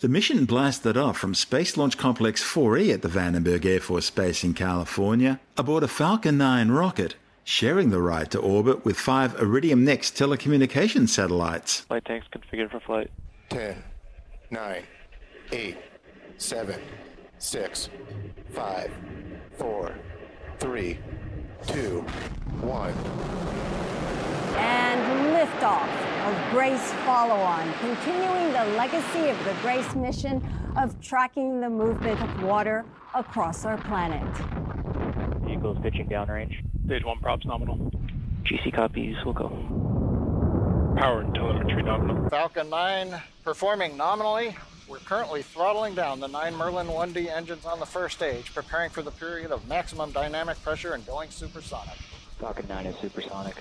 The 0.00 0.08
mission 0.08 0.46
blasted 0.46 0.96
off 0.96 1.16
from 1.16 1.36
Space 1.36 1.76
Launch 1.76 1.96
Complex 1.96 2.42
4E 2.42 2.92
at 2.92 3.02
the 3.02 3.08
Vandenberg 3.08 3.64
Air 3.64 3.78
Force 3.78 4.10
Base 4.10 4.42
in 4.42 4.52
California 4.52 5.38
aboard 5.56 5.84
a 5.84 5.88
Falcon 5.88 6.38
9 6.38 6.72
rocket, 6.72 7.14
sharing 7.44 7.90
the 7.90 8.00
ride 8.00 8.30
to 8.30 8.38
orbit 8.38 8.84
with 8.84 8.98
five 8.98 9.40
Iridium 9.40 9.84
NEXT 9.84 10.16
telecommunications 10.16 11.08
satellites. 11.08 11.80
Flight 11.80 12.04
tanks 12.04 12.26
configured 12.34 12.70
for 12.70 12.80
flight. 12.80 13.10
10, 13.50 13.82
9, 14.50 14.82
8, 15.52 15.76
7, 16.38 16.80
six, 17.42 17.88
five, 18.52 18.92
four, 19.58 19.92
three, 20.60 20.96
two, 21.66 22.00
one. 22.60 22.92
And 24.54 25.34
liftoff 25.34 25.88
of 26.24 26.52
Grace 26.52 26.92
Follow 27.04 27.34
On, 27.34 27.72
continuing 27.80 28.52
the 28.52 28.76
legacy 28.76 29.28
of 29.28 29.44
the 29.44 29.54
Grace 29.60 29.92
mission 29.96 30.40
of 30.76 31.00
tracking 31.00 31.60
the 31.60 31.68
movement 31.68 32.22
of 32.22 32.44
water 32.44 32.84
across 33.12 33.64
our 33.64 33.78
planet. 33.78 34.22
Vehicles 35.62 35.82
pitching 35.82 36.08
downrange. 36.08 36.60
Stage 36.86 37.04
1 37.04 37.20
props 37.20 37.46
nominal. 37.46 37.76
GC 38.42 38.74
copies, 38.74 39.14
we'll 39.24 39.32
go. 39.32 39.48
Power 40.96 41.20
and 41.20 41.32
telemetry 41.34 41.84
nominal. 41.84 42.28
Falcon 42.28 42.68
9 42.68 43.22
performing 43.44 43.96
nominally. 43.96 44.56
We're 44.88 44.98
currently 44.98 45.42
throttling 45.42 45.94
down 45.94 46.18
the 46.18 46.26
9 46.26 46.56
Merlin 46.56 46.88
1D 46.88 47.28
engines 47.28 47.64
on 47.64 47.78
the 47.78 47.86
first 47.86 48.16
stage, 48.16 48.52
preparing 48.52 48.90
for 48.90 49.02
the 49.02 49.12
period 49.12 49.52
of 49.52 49.68
maximum 49.68 50.10
dynamic 50.10 50.60
pressure 50.64 50.94
and 50.94 51.06
going 51.06 51.30
supersonic. 51.30 51.94
Falcon 52.40 52.66
9 52.68 52.86
is 52.86 52.96
supersonic. 52.96 53.54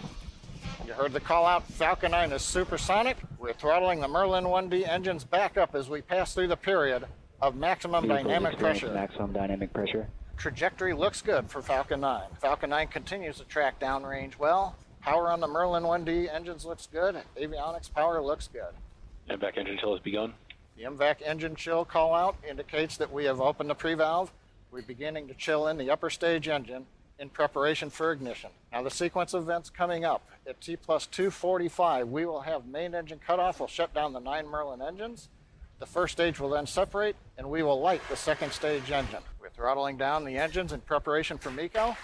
You 0.87 0.93
heard 0.93 1.13
the 1.13 1.19
call 1.19 1.45
out 1.45 1.67
Falcon 1.67 2.11
9 2.11 2.31
is 2.31 2.41
supersonic. 2.41 3.17
We're 3.37 3.53
throttling 3.53 4.01
the 4.01 4.07
Merlin 4.07 4.45
1D 4.45 4.87
engines 4.87 5.23
back 5.23 5.55
up 5.55 5.75
as 5.75 5.87
we 5.87 6.01
pass 6.01 6.33
through 6.33 6.47
the 6.47 6.57
period 6.57 7.05
of 7.39 7.55
maximum 7.55 8.07
Vehicles 8.07 8.23
dynamic 8.23 8.53
experience 8.53 8.79
pressure. 8.79 8.93
Maximum 8.95 9.33
dynamic 9.33 9.71
pressure. 9.71 10.07
Trajectory 10.41 10.93
looks 10.95 11.21
good 11.21 11.51
for 11.51 11.61
Falcon 11.61 12.01
9. 12.01 12.23
Falcon 12.39 12.71
9 12.71 12.87
continues 12.87 13.37
to 13.37 13.43
track 13.43 13.79
downrange 13.79 14.39
well. 14.39 14.75
Power 14.99 15.29
on 15.29 15.39
the 15.39 15.47
Merlin 15.47 15.83
1D 15.83 16.33
engines 16.33 16.65
looks 16.65 16.87
good. 16.91 17.15
Avionics 17.39 17.93
power 17.93 18.19
looks 18.19 18.47
good. 18.47 19.39
Back 19.39 19.57
engine 19.57 19.77
chill 19.79 19.93
has 19.93 20.01
begun. 20.01 20.33
The 20.77 20.85
MVAC 20.85 21.17
engine 21.23 21.55
chill 21.55 21.85
call 21.85 22.15
out 22.15 22.37
indicates 22.49 22.97
that 22.97 23.13
we 23.13 23.25
have 23.25 23.39
opened 23.39 23.69
the 23.69 23.75
pre-valve. 23.75 24.31
We're 24.71 24.81
beginning 24.81 25.27
to 25.27 25.35
chill 25.35 25.67
in 25.67 25.77
the 25.77 25.91
upper 25.91 26.09
stage 26.09 26.47
engine 26.47 26.87
in 27.19 27.29
preparation 27.29 27.91
for 27.91 28.11
ignition. 28.11 28.49
Now 28.71 28.81
the 28.81 28.89
sequence 28.89 29.35
of 29.35 29.43
events 29.43 29.69
coming 29.69 30.05
up 30.05 30.27
at 30.47 30.59
T 30.59 30.75
plus 30.75 31.05
245, 31.05 32.07
we 32.07 32.25
will 32.25 32.41
have 32.41 32.65
main 32.65 32.95
engine 32.95 33.19
cutoff. 33.23 33.59
We'll 33.59 33.67
shut 33.67 33.93
down 33.93 34.13
the 34.13 34.19
nine 34.19 34.47
Merlin 34.47 34.81
engines. 34.81 35.29
The 35.77 35.85
first 35.85 36.13
stage 36.13 36.39
will 36.39 36.49
then 36.49 36.65
separate 36.65 37.15
and 37.37 37.47
we 37.47 37.61
will 37.61 37.79
light 37.79 38.01
the 38.09 38.17
second 38.17 38.53
stage 38.53 38.89
engine. 38.89 39.21
We're 39.57 39.63
throttling 39.63 39.97
down 39.97 40.25
the 40.25 40.37
engines 40.37 40.73
in 40.73 40.81
preparation 40.81 41.37
for 41.37 41.51
MECO. 41.51 41.95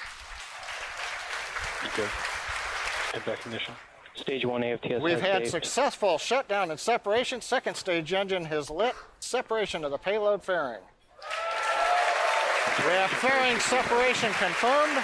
Eco. 1.85 2.07
And 3.13 3.25
back 3.25 3.45
ignition. 3.45 3.73
Stage 4.15 4.45
1 4.45 4.61
AFTS. 4.61 5.01
We've 5.01 5.21
had 5.21 5.43
saved. 5.43 5.51
successful 5.51 6.17
shutdown 6.17 6.71
and 6.71 6.79
separation. 6.79 7.39
Second 7.39 7.75
stage 7.75 8.11
engine 8.13 8.45
has 8.45 8.69
lit. 8.69 8.95
Separation 9.19 9.83
of 9.83 9.91
the 9.91 9.97
payload 9.97 10.43
fairing. 10.43 10.81
We 12.79 12.93
have 12.93 13.09
fairing 13.09 13.59
separation 13.59 14.31
confirmed. 14.33 15.03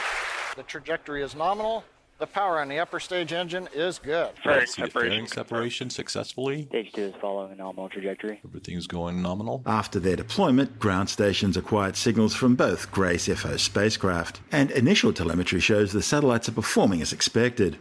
The 0.56 0.64
trajectory 0.64 1.24
is 1.24 1.36
nominal. 1.36 1.84
The 2.24 2.28
power 2.28 2.62
on 2.62 2.70
the 2.70 2.80
upper 2.80 3.02
stage 3.02 3.34
engine 3.34 3.68
is 3.74 4.00
good. 4.00 4.30
Fairing 4.42 4.62
the 4.62 4.68
separation. 4.68 5.28
separation 5.28 5.90
successfully. 5.90 6.68
Stage 6.68 6.94
2 6.94 7.02
is 7.02 7.16
following 7.20 7.52
a 7.52 7.56
nominal 7.56 7.90
trajectory. 7.90 8.40
Everything's 8.46 8.88
going 8.88 9.22
nominal. 9.22 9.62
After 9.66 10.00
their 10.00 10.16
deployment, 10.16 10.80
ground 10.80 11.10
stations 11.10 11.58
acquired 11.58 11.98
signals 11.98 12.34
from 12.34 12.56
both 12.56 12.90
Grace 12.94 13.28
FO 13.28 13.58
spacecraft, 13.58 14.40
and 14.54 14.72
initial 14.72 15.12
telemetry 15.12 15.60
shows 15.60 15.92
the 15.92 16.02
satellites 16.02 16.48
are 16.48 16.54
performing 16.54 17.02
as 17.02 17.12
expected. 17.12 17.78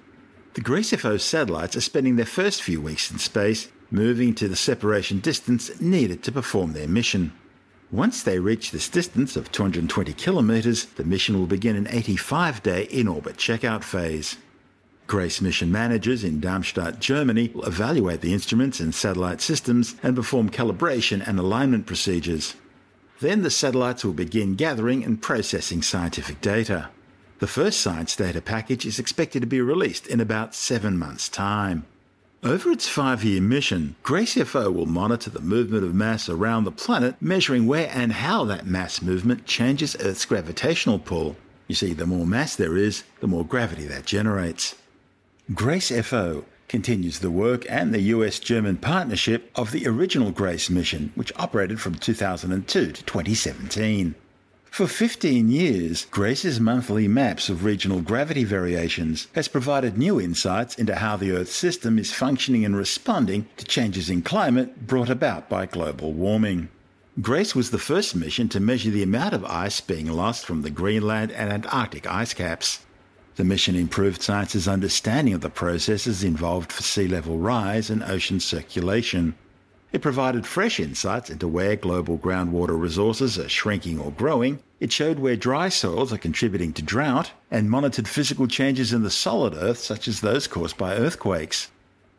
The 0.55 0.61
Grace 0.61 0.91
FO 0.91 1.19
satellites 1.19 1.77
are 1.77 1.81
spending 1.81 2.17
their 2.17 2.27
first 2.27 2.63
few 2.63 2.81
weeks 2.81 3.13
in 3.13 3.21
space, 3.21 3.69
moving 3.93 4.35
to 4.35 4.49
the 4.49 4.57
separation 4.57 5.21
distance 5.21 5.81
needed 5.81 6.25
to 6.25 6.33
perform 6.33 6.73
their 6.73 6.89
mission. 6.89 7.33
Once 7.93 8.23
they 8.23 8.39
reach 8.39 8.71
this 8.71 8.89
distance 8.89 9.37
of 9.37 9.53
220 9.53 10.15
kilometers, 10.15 10.87
the 10.87 11.05
mission 11.05 11.39
will 11.39 11.47
begin 11.47 11.77
an 11.77 11.87
85 11.91 12.63
day 12.63 12.85
in 12.85 13.07
orbit 13.07 13.37
checkout 13.37 13.85
phase. 13.85 14.39
Grace 15.07 15.43
mission 15.43 15.71
managers 15.71 16.25
in 16.25 16.41
Darmstadt, 16.41 17.01
Germany 17.01 17.51
will 17.55 17.65
evaluate 17.65 18.23
the 18.23 18.33
instruments 18.33 18.81
and 18.81 18.95
satellite 18.95 19.43
systems 19.43 19.95
and 20.03 20.17
perform 20.17 20.49
calibration 20.49 21.23
and 21.29 21.39
alignment 21.39 21.85
procedures. 21.85 22.55
Then 23.21 23.43
the 23.43 23.51
satellites 23.51 24.07
will 24.07 24.15
begin 24.15 24.55
gathering 24.55 25.05
and 25.05 25.21
processing 25.21 25.83
scientific 25.83 26.41
data. 26.41 26.89
The 27.41 27.47
first 27.47 27.81
science 27.81 28.17
data 28.17 28.41
package 28.41 28.87
is 28.87 28.99
expected 28.99 29.41
to 29.41 29.47
be 29.47 29.61
released 29.61 30.07
in 30.07 30.19
about 30.19 30.55
seven 30.55 30.97
months' 30.97 31.29
time. 31.29 31.85
Over 32.45 32.73
its 32.73 32.89
five 32.89 33.23
year 33.23 33.41
mission, 33.41 33.95
GRACE 34.03 34.35
FO 34.35 34.69
will 34.73 34.87
monitor 34.87 35.31
the 35.31 35.41
movement 35.41 35.85
of 35.85 35.95
mass 35.95 36.29
around 36.29 36.65
the 36.65 36.73
planet, 36.73 37.15
measuring 37.21 37.69
where 37.69 37.89
and 37.95 38.11
how 38.11 38.45
that 38.47 38.67
mass 38.67 39.01
movement 39.01 39.47
changes 39.47 39.97
Earth's 40.01 40.25
gravitational 40.25 40.99
pull. 40.99 41.37
You 41.69 41.77
see, 41.77 41.93
the 41.93 42.05
more 42.05 42.27
mass 42.27 42.57
there 42.57 42.77
is, 42.77 43.05
the 43.21 43.29
more 43.29 43.47
gravity 43.47 43.87
that 43.87 44.07
generates. 44.07 44.75
GRACE 45.55 45.93
FO 46.05 46.45
continues 46.67 47.21
the 47.21 47.31
work 47.31 47.65
and 47.69 47.95
the 47.95 48.01
US 48.01 48.41
German 48.41 48.77
partnership 48.77 49.53
of 49.55 49.71
the 49.71 49.87
original 49.87 50.33
GRACE 50.33 50.69
mission, 50.69 51.13
which 51.15 51.33
operated 51.37 51.81
from 51.81 51.95
2002 51.95 52.91
to 52.91 53.05
2017. 53.05 54.17
For 54.73 54.87
15 54.87 55.51
years, 55.51 56.07
Grace's 56.07 56.59
monthly 56.59 57.07
maps 57.07 57.51
of 57.51 57.63
regional 57.63 58.01
gravity 58.01 58.43
variations 58.43 59.29
has 59.35 59.47
provided 59.47 59.99
new 59.99 60.19
insights 60.19 60.77
into 60.77 60.95
how 60.95 61.19
the 61.19 61.31
Earth 61.33 61.53
system 61.53 61.99
is 61.99 62.11
functioning 62.11 62.65
and 62.65 62.75
responding 62.75 63.47
to 63.59 63.67
changes 63.67 64.09
in 64.09 64.23
climate 64.23 64.87
brought 64.87 65.11
about 65.11 65.51
by 65.51 65.67
global 65.67 66.15
warming. 66.15 66.71
Grace 67.21 67.55
was 67.55 67.71
the 67.71 67.79
first 67.79 68.17
mission 68.17 68.49
to 68.49 68.61
measure 68.61 68.91
the 68.91 69.03
amount 69.03 69.35
of 69.35 69.45
ice 69.45 69.83
being 69.83 70.11
lost 70.11 70.47
from 70.47 70.63
the 70.63 70.71
Greenland 70.71 71.33
and 71.33 71.53
Antarctic 71.53 72.07
ice 72.07 72.33
caps. 72.33 72.81
The 73.37 73.45
mission 73.45 73.77
improved 73.77 74.23
science's 74.23 74.67
understanding 74.67 75.35
of 75.35 75.43
the 75.43 75.51
processes 75.51 76.25
involved 76.25 76.73
for 76.73 76.83
sea 76.83 77.09
level 77.09 77.37
rise 77.37 77.91
and 77.91 78.03
ocean 78.03 78.41
circulation. 78.41 79.35
It 79.93 80.01
provided 80.01 80.47
fresh 80.47 80.81
insights 80.81 81.29
into 81.29 81.47
where 81.47 81.77
global 81.77 82.17
groundwater 82.17 82.81
resources 82.81 83.39
are 83.39 83.49
shrinking 83.49 83.99
or 83.99 84.11
growing. 84.11 84.61
It 84.81 84.91
showed 84.91 85.19
where 85.19 85.37
dry 85.37 85.69
soils 85.69 86.15
are 86.15 86.19
contributing 86.19 86.73
to 86.73 86.83
drought 86.83 87.33
and 87.51 87.69
monitored 87.69 88.09
physical 88.09 88.47
changes 88.47 88.95
in 88.95 89.03
the 89.03 89.11
solid 89.11 89.55
Earth, 89.55 89.79
such 89.79 90.09
as 90.09 90.21
those 90.21 90.47
caused 90.47 90.79
by 90.79 90.97
earthquakes. 90.97 91.69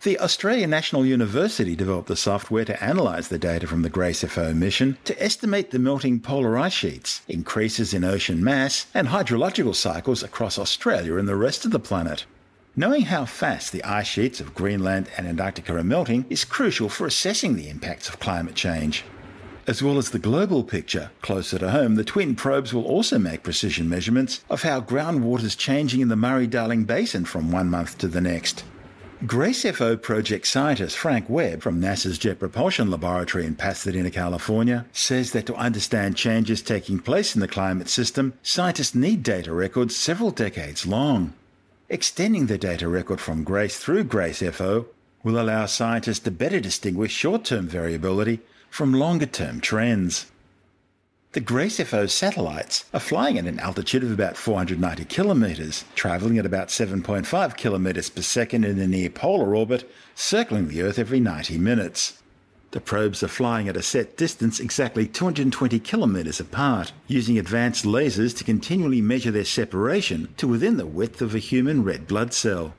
The 0.04 0.20
Australian 0.20 0.70
National 0.70 1.04
University 1.06 1.76
developed 1.76 2.10
the 2.10 2.16
software 2.16 2.66
to 2.66 2.84
analyse 2.84 3.30
the 3.30 3.40
data 3.40 3.66
from 3.66 3.82
the 3.82 3.90
GRACE 3.90 4.24
FO 4.26 4.54
mission 4.54 4.98
to 5.06 5.24
estimate 5.24 5.72
the 5.72 5.80
melting 5.80 6.20
polar 6.20 6.60
ice 6.60 6.74
sheets, 6.74 7.22
increases 7.28 7.94
in 7.94 8.04
ocean 8.04 8.44
mass, 8.44 8.86
and 8.94 9.08
hydrological 9.08 9.74
cycles 9.74 10.22
across 10.22 10.60
Australia 10.60 11.16
and 11.16 11.28
the 11.28 11.38
rest 11.38 11.66
of 11.66 11.72
the 11.72 11.80
planet. 11.80 12.26
Knowing 12.76 13.04
how 13.04 13.24
fast 13.24 13.72
the 13.72 13.84
ice 13.84 14.08
sheets 14.08 14.40
of 14.40 14.56
Greenland 14.56 15.08
and 15.16 15.28
Antarctica 15.28 15.76
are 15.76 15.84
melting 15.84 16.26
is 16.28 16.44
crucial 16.44 16.90
for 16.90 17.06
assessing 17.06 17.56
the 17.56 17.70
impacts 17.70 18.10
of 18.10 18.20
climate 18.20 18.56
change. 18.56 19.04
As 19.68 19.84
well 19.84 20.00
as 20.00 20.10
the 20.10 20.18
global 20.18 20.64
picture, 20.64 21.12
closer 21.22 21.60
to 21.60 21.70
home, 21.70 21.94
the 21.96 22.04
twin 22.04 22.34
probes 22.34 22.74
will 22.74 22.86
also 22.86 23.20
make 23.20 23.44
precision 23.44 23.88
measurements 23.88 24.44
of 24.50 24.64
how 24.64 24.82
groundwater 24.82 25.44
is 25.44 25.56
changing 25.56 26.02
in 26.02 26.08
the 26.08 26.16
Murray 26.16 26.48
Darling 26.48 26.84
Basin 26.84 27.26
from 27.26 27.52
one 27.52 27.70
month 27.70 28.00
to 28.00 28.08
the 28.08 28.22
next. 28.22 28.64
GRACE 29.28 29.70
FO 29.78 29.96
project 29.96 30.48
scientist 30.48 30.98
Frank 30.98 31.30
Webb 31.30 31.62
from 31.62 31.80
NASA's 31.80 32.18
Jet 32.18 32.40
Propulsion 32.40 32.90
Laboratory 32.90 33.46
in 33.46 33.54
Pasadena, 33.54 34.10
California, 34.10 34.88
says 34.92 35.32
that 35.34 35.46
to 35.46 35.56
understand 35.56 36.18
changes 36.18 36.64
taking 36.64 36.98
place 36.98 37.36
in 37.36 37.40
the 37.40 37.48
climate 37.48 37.88
system, 37.88 38.34
scientists 38.42 38.96
need 38.96 39.22
data 39.22 39.54
records 39.54 39.96
several 39.96 40.32
decades 40.32 40.88
long. 40.88 41.36
Extending 41.94 42.48
the 42.48 42.58
data 42.58 42.88
record 42.88 43.22
from 43.22 43.44
GRACE 43.44 43.78
through 43.78 44.06
GRACE 44.06 44.42
FO 44.56 44.88
will 45.24 45.40
allow 45.40 45.68
scientists 45.68 46.18
to 46.22 46.32
better 46.32 46.60
distinguish 46.60 47.12
short 47.14 47.46
term 47.46 47.68
variability 47.68 48.40
from 48.72 48.96
longer 48.96 49.28
term 49.28 49.62
trends. 49.62 50.26
The 51.34 51.40
GRACE 51.40 51.82
FO 51.82 52.08
satellites 52.08 52.86
are 52.96 53.00
flying 53.00 53.38
at 53.38 53.46
an 53.46 53.60
altitude 53.60 54.04
of 54.04 54.12
about 54.12 54.38
490 54.38 55.06
kilometres, 55.06 55.86
travelling 55.94 56.40
at 56.40 56.48
about 56.48 56.70
7.5 56.70 57.58
kilometres 57.58 58.10
per 58.10 58.24
second 58.24 58.66
in 58.66 58.80
a 58.80 58.88
near 58.88 59.12
polar 59.12 59.56
orbit, 59.56 59.88
circling 60.16 60.70
the 60.70 60.82
Earth 60.82 60.98
every 60.98 61.20
90 61.20 61.60
minutes. 61.60 62.23
The 62.74 62.82
probes 62.82 63.22
are 63.22 63.28
flying 63.28 63.70
at 63.70 63.78
a 63.78 63.84
set 63.84 64.18
distance 64.18 64.60
exactly 64.60 65.06
220 65.06 65.78
kilometres 65.78 66.40
apart, 66.40 66.92
using 67.06 67.38
advanced 67.38 67.86
lasers 67.86 68.36
to 68.38 68.44
continually 68.44 69.00
measure 69.00 69.30
their 69.30 69.46
separation 69.46 70.34
to 70.38 70.48
within 70.48 70.78
the 70.78 70.88
width 70.88 71.22
of 71.22 71.36
a 71.36 71.40
human 71.40 71.84
red 71.84 72.08
blood 72.08 72.34
cell. 72.34 72.74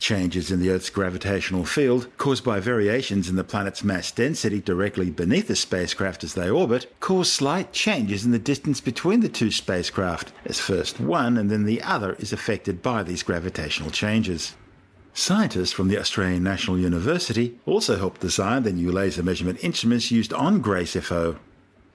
Changes 0.00 0.50
in 0.50 0.58
the 0.58 0.70
Earth's 0.70 0.90
gravitational 0.90 1.64
field, 1.64 2.08
caused 2.18 2.42
by 2.42 2.58
variations 2.58 3.28
in 3.28 3.36
the 3.36 3.44
planet's 3.44 3.84
mass 3.84 4.10
density 4.10 4.60
directly 4.60 5.10
beneath 5.10 5.46
the 5.46 5.54
spacecraft 5.54 6.24
as 6.24 6.34
they 6.34 6.50
orbit, 6.50 6.92
cause 6.98 7.30
slight 7.30 7.72
changes 7.72 8.24
in 8.24 8.32
the 8.32 8.40
distance 8.40 8.80
between 8.80 9.20
the 9.20 9.28
two 9.28 9.52
spacecraft, 9.52 10.32
as 10.44 10.58
first 10.58 10.98
one 10.98 11.36
and 11.38 11.52
then 11.52 11.66
the 11.66 11.82
other 11.82 12.14
is 12.14 12.32
affected 12.32 12.82
by 12.82 13.04
these 13.04 13.22
gravitational 13.22 13.92
changes. 13.92 14.56
Scientists 15.18 15.72
from 15.72 15.88
the 15.88 15.98
Australian 15.98 16.42
National 16.42 16.78
University 16.78 17.58
also 17.64 17.96
helped 17.96 18.20
design 18.20 18.64
the 18.64 18.70
new 18.70 18.92
laser 18.92 19.22
measurement 19.22 19.58
instruments 19.64 20.10
used 20.10 20.30
on 20.34 20.60
GRACE 20.60 20.94
FO. 20.96 21.38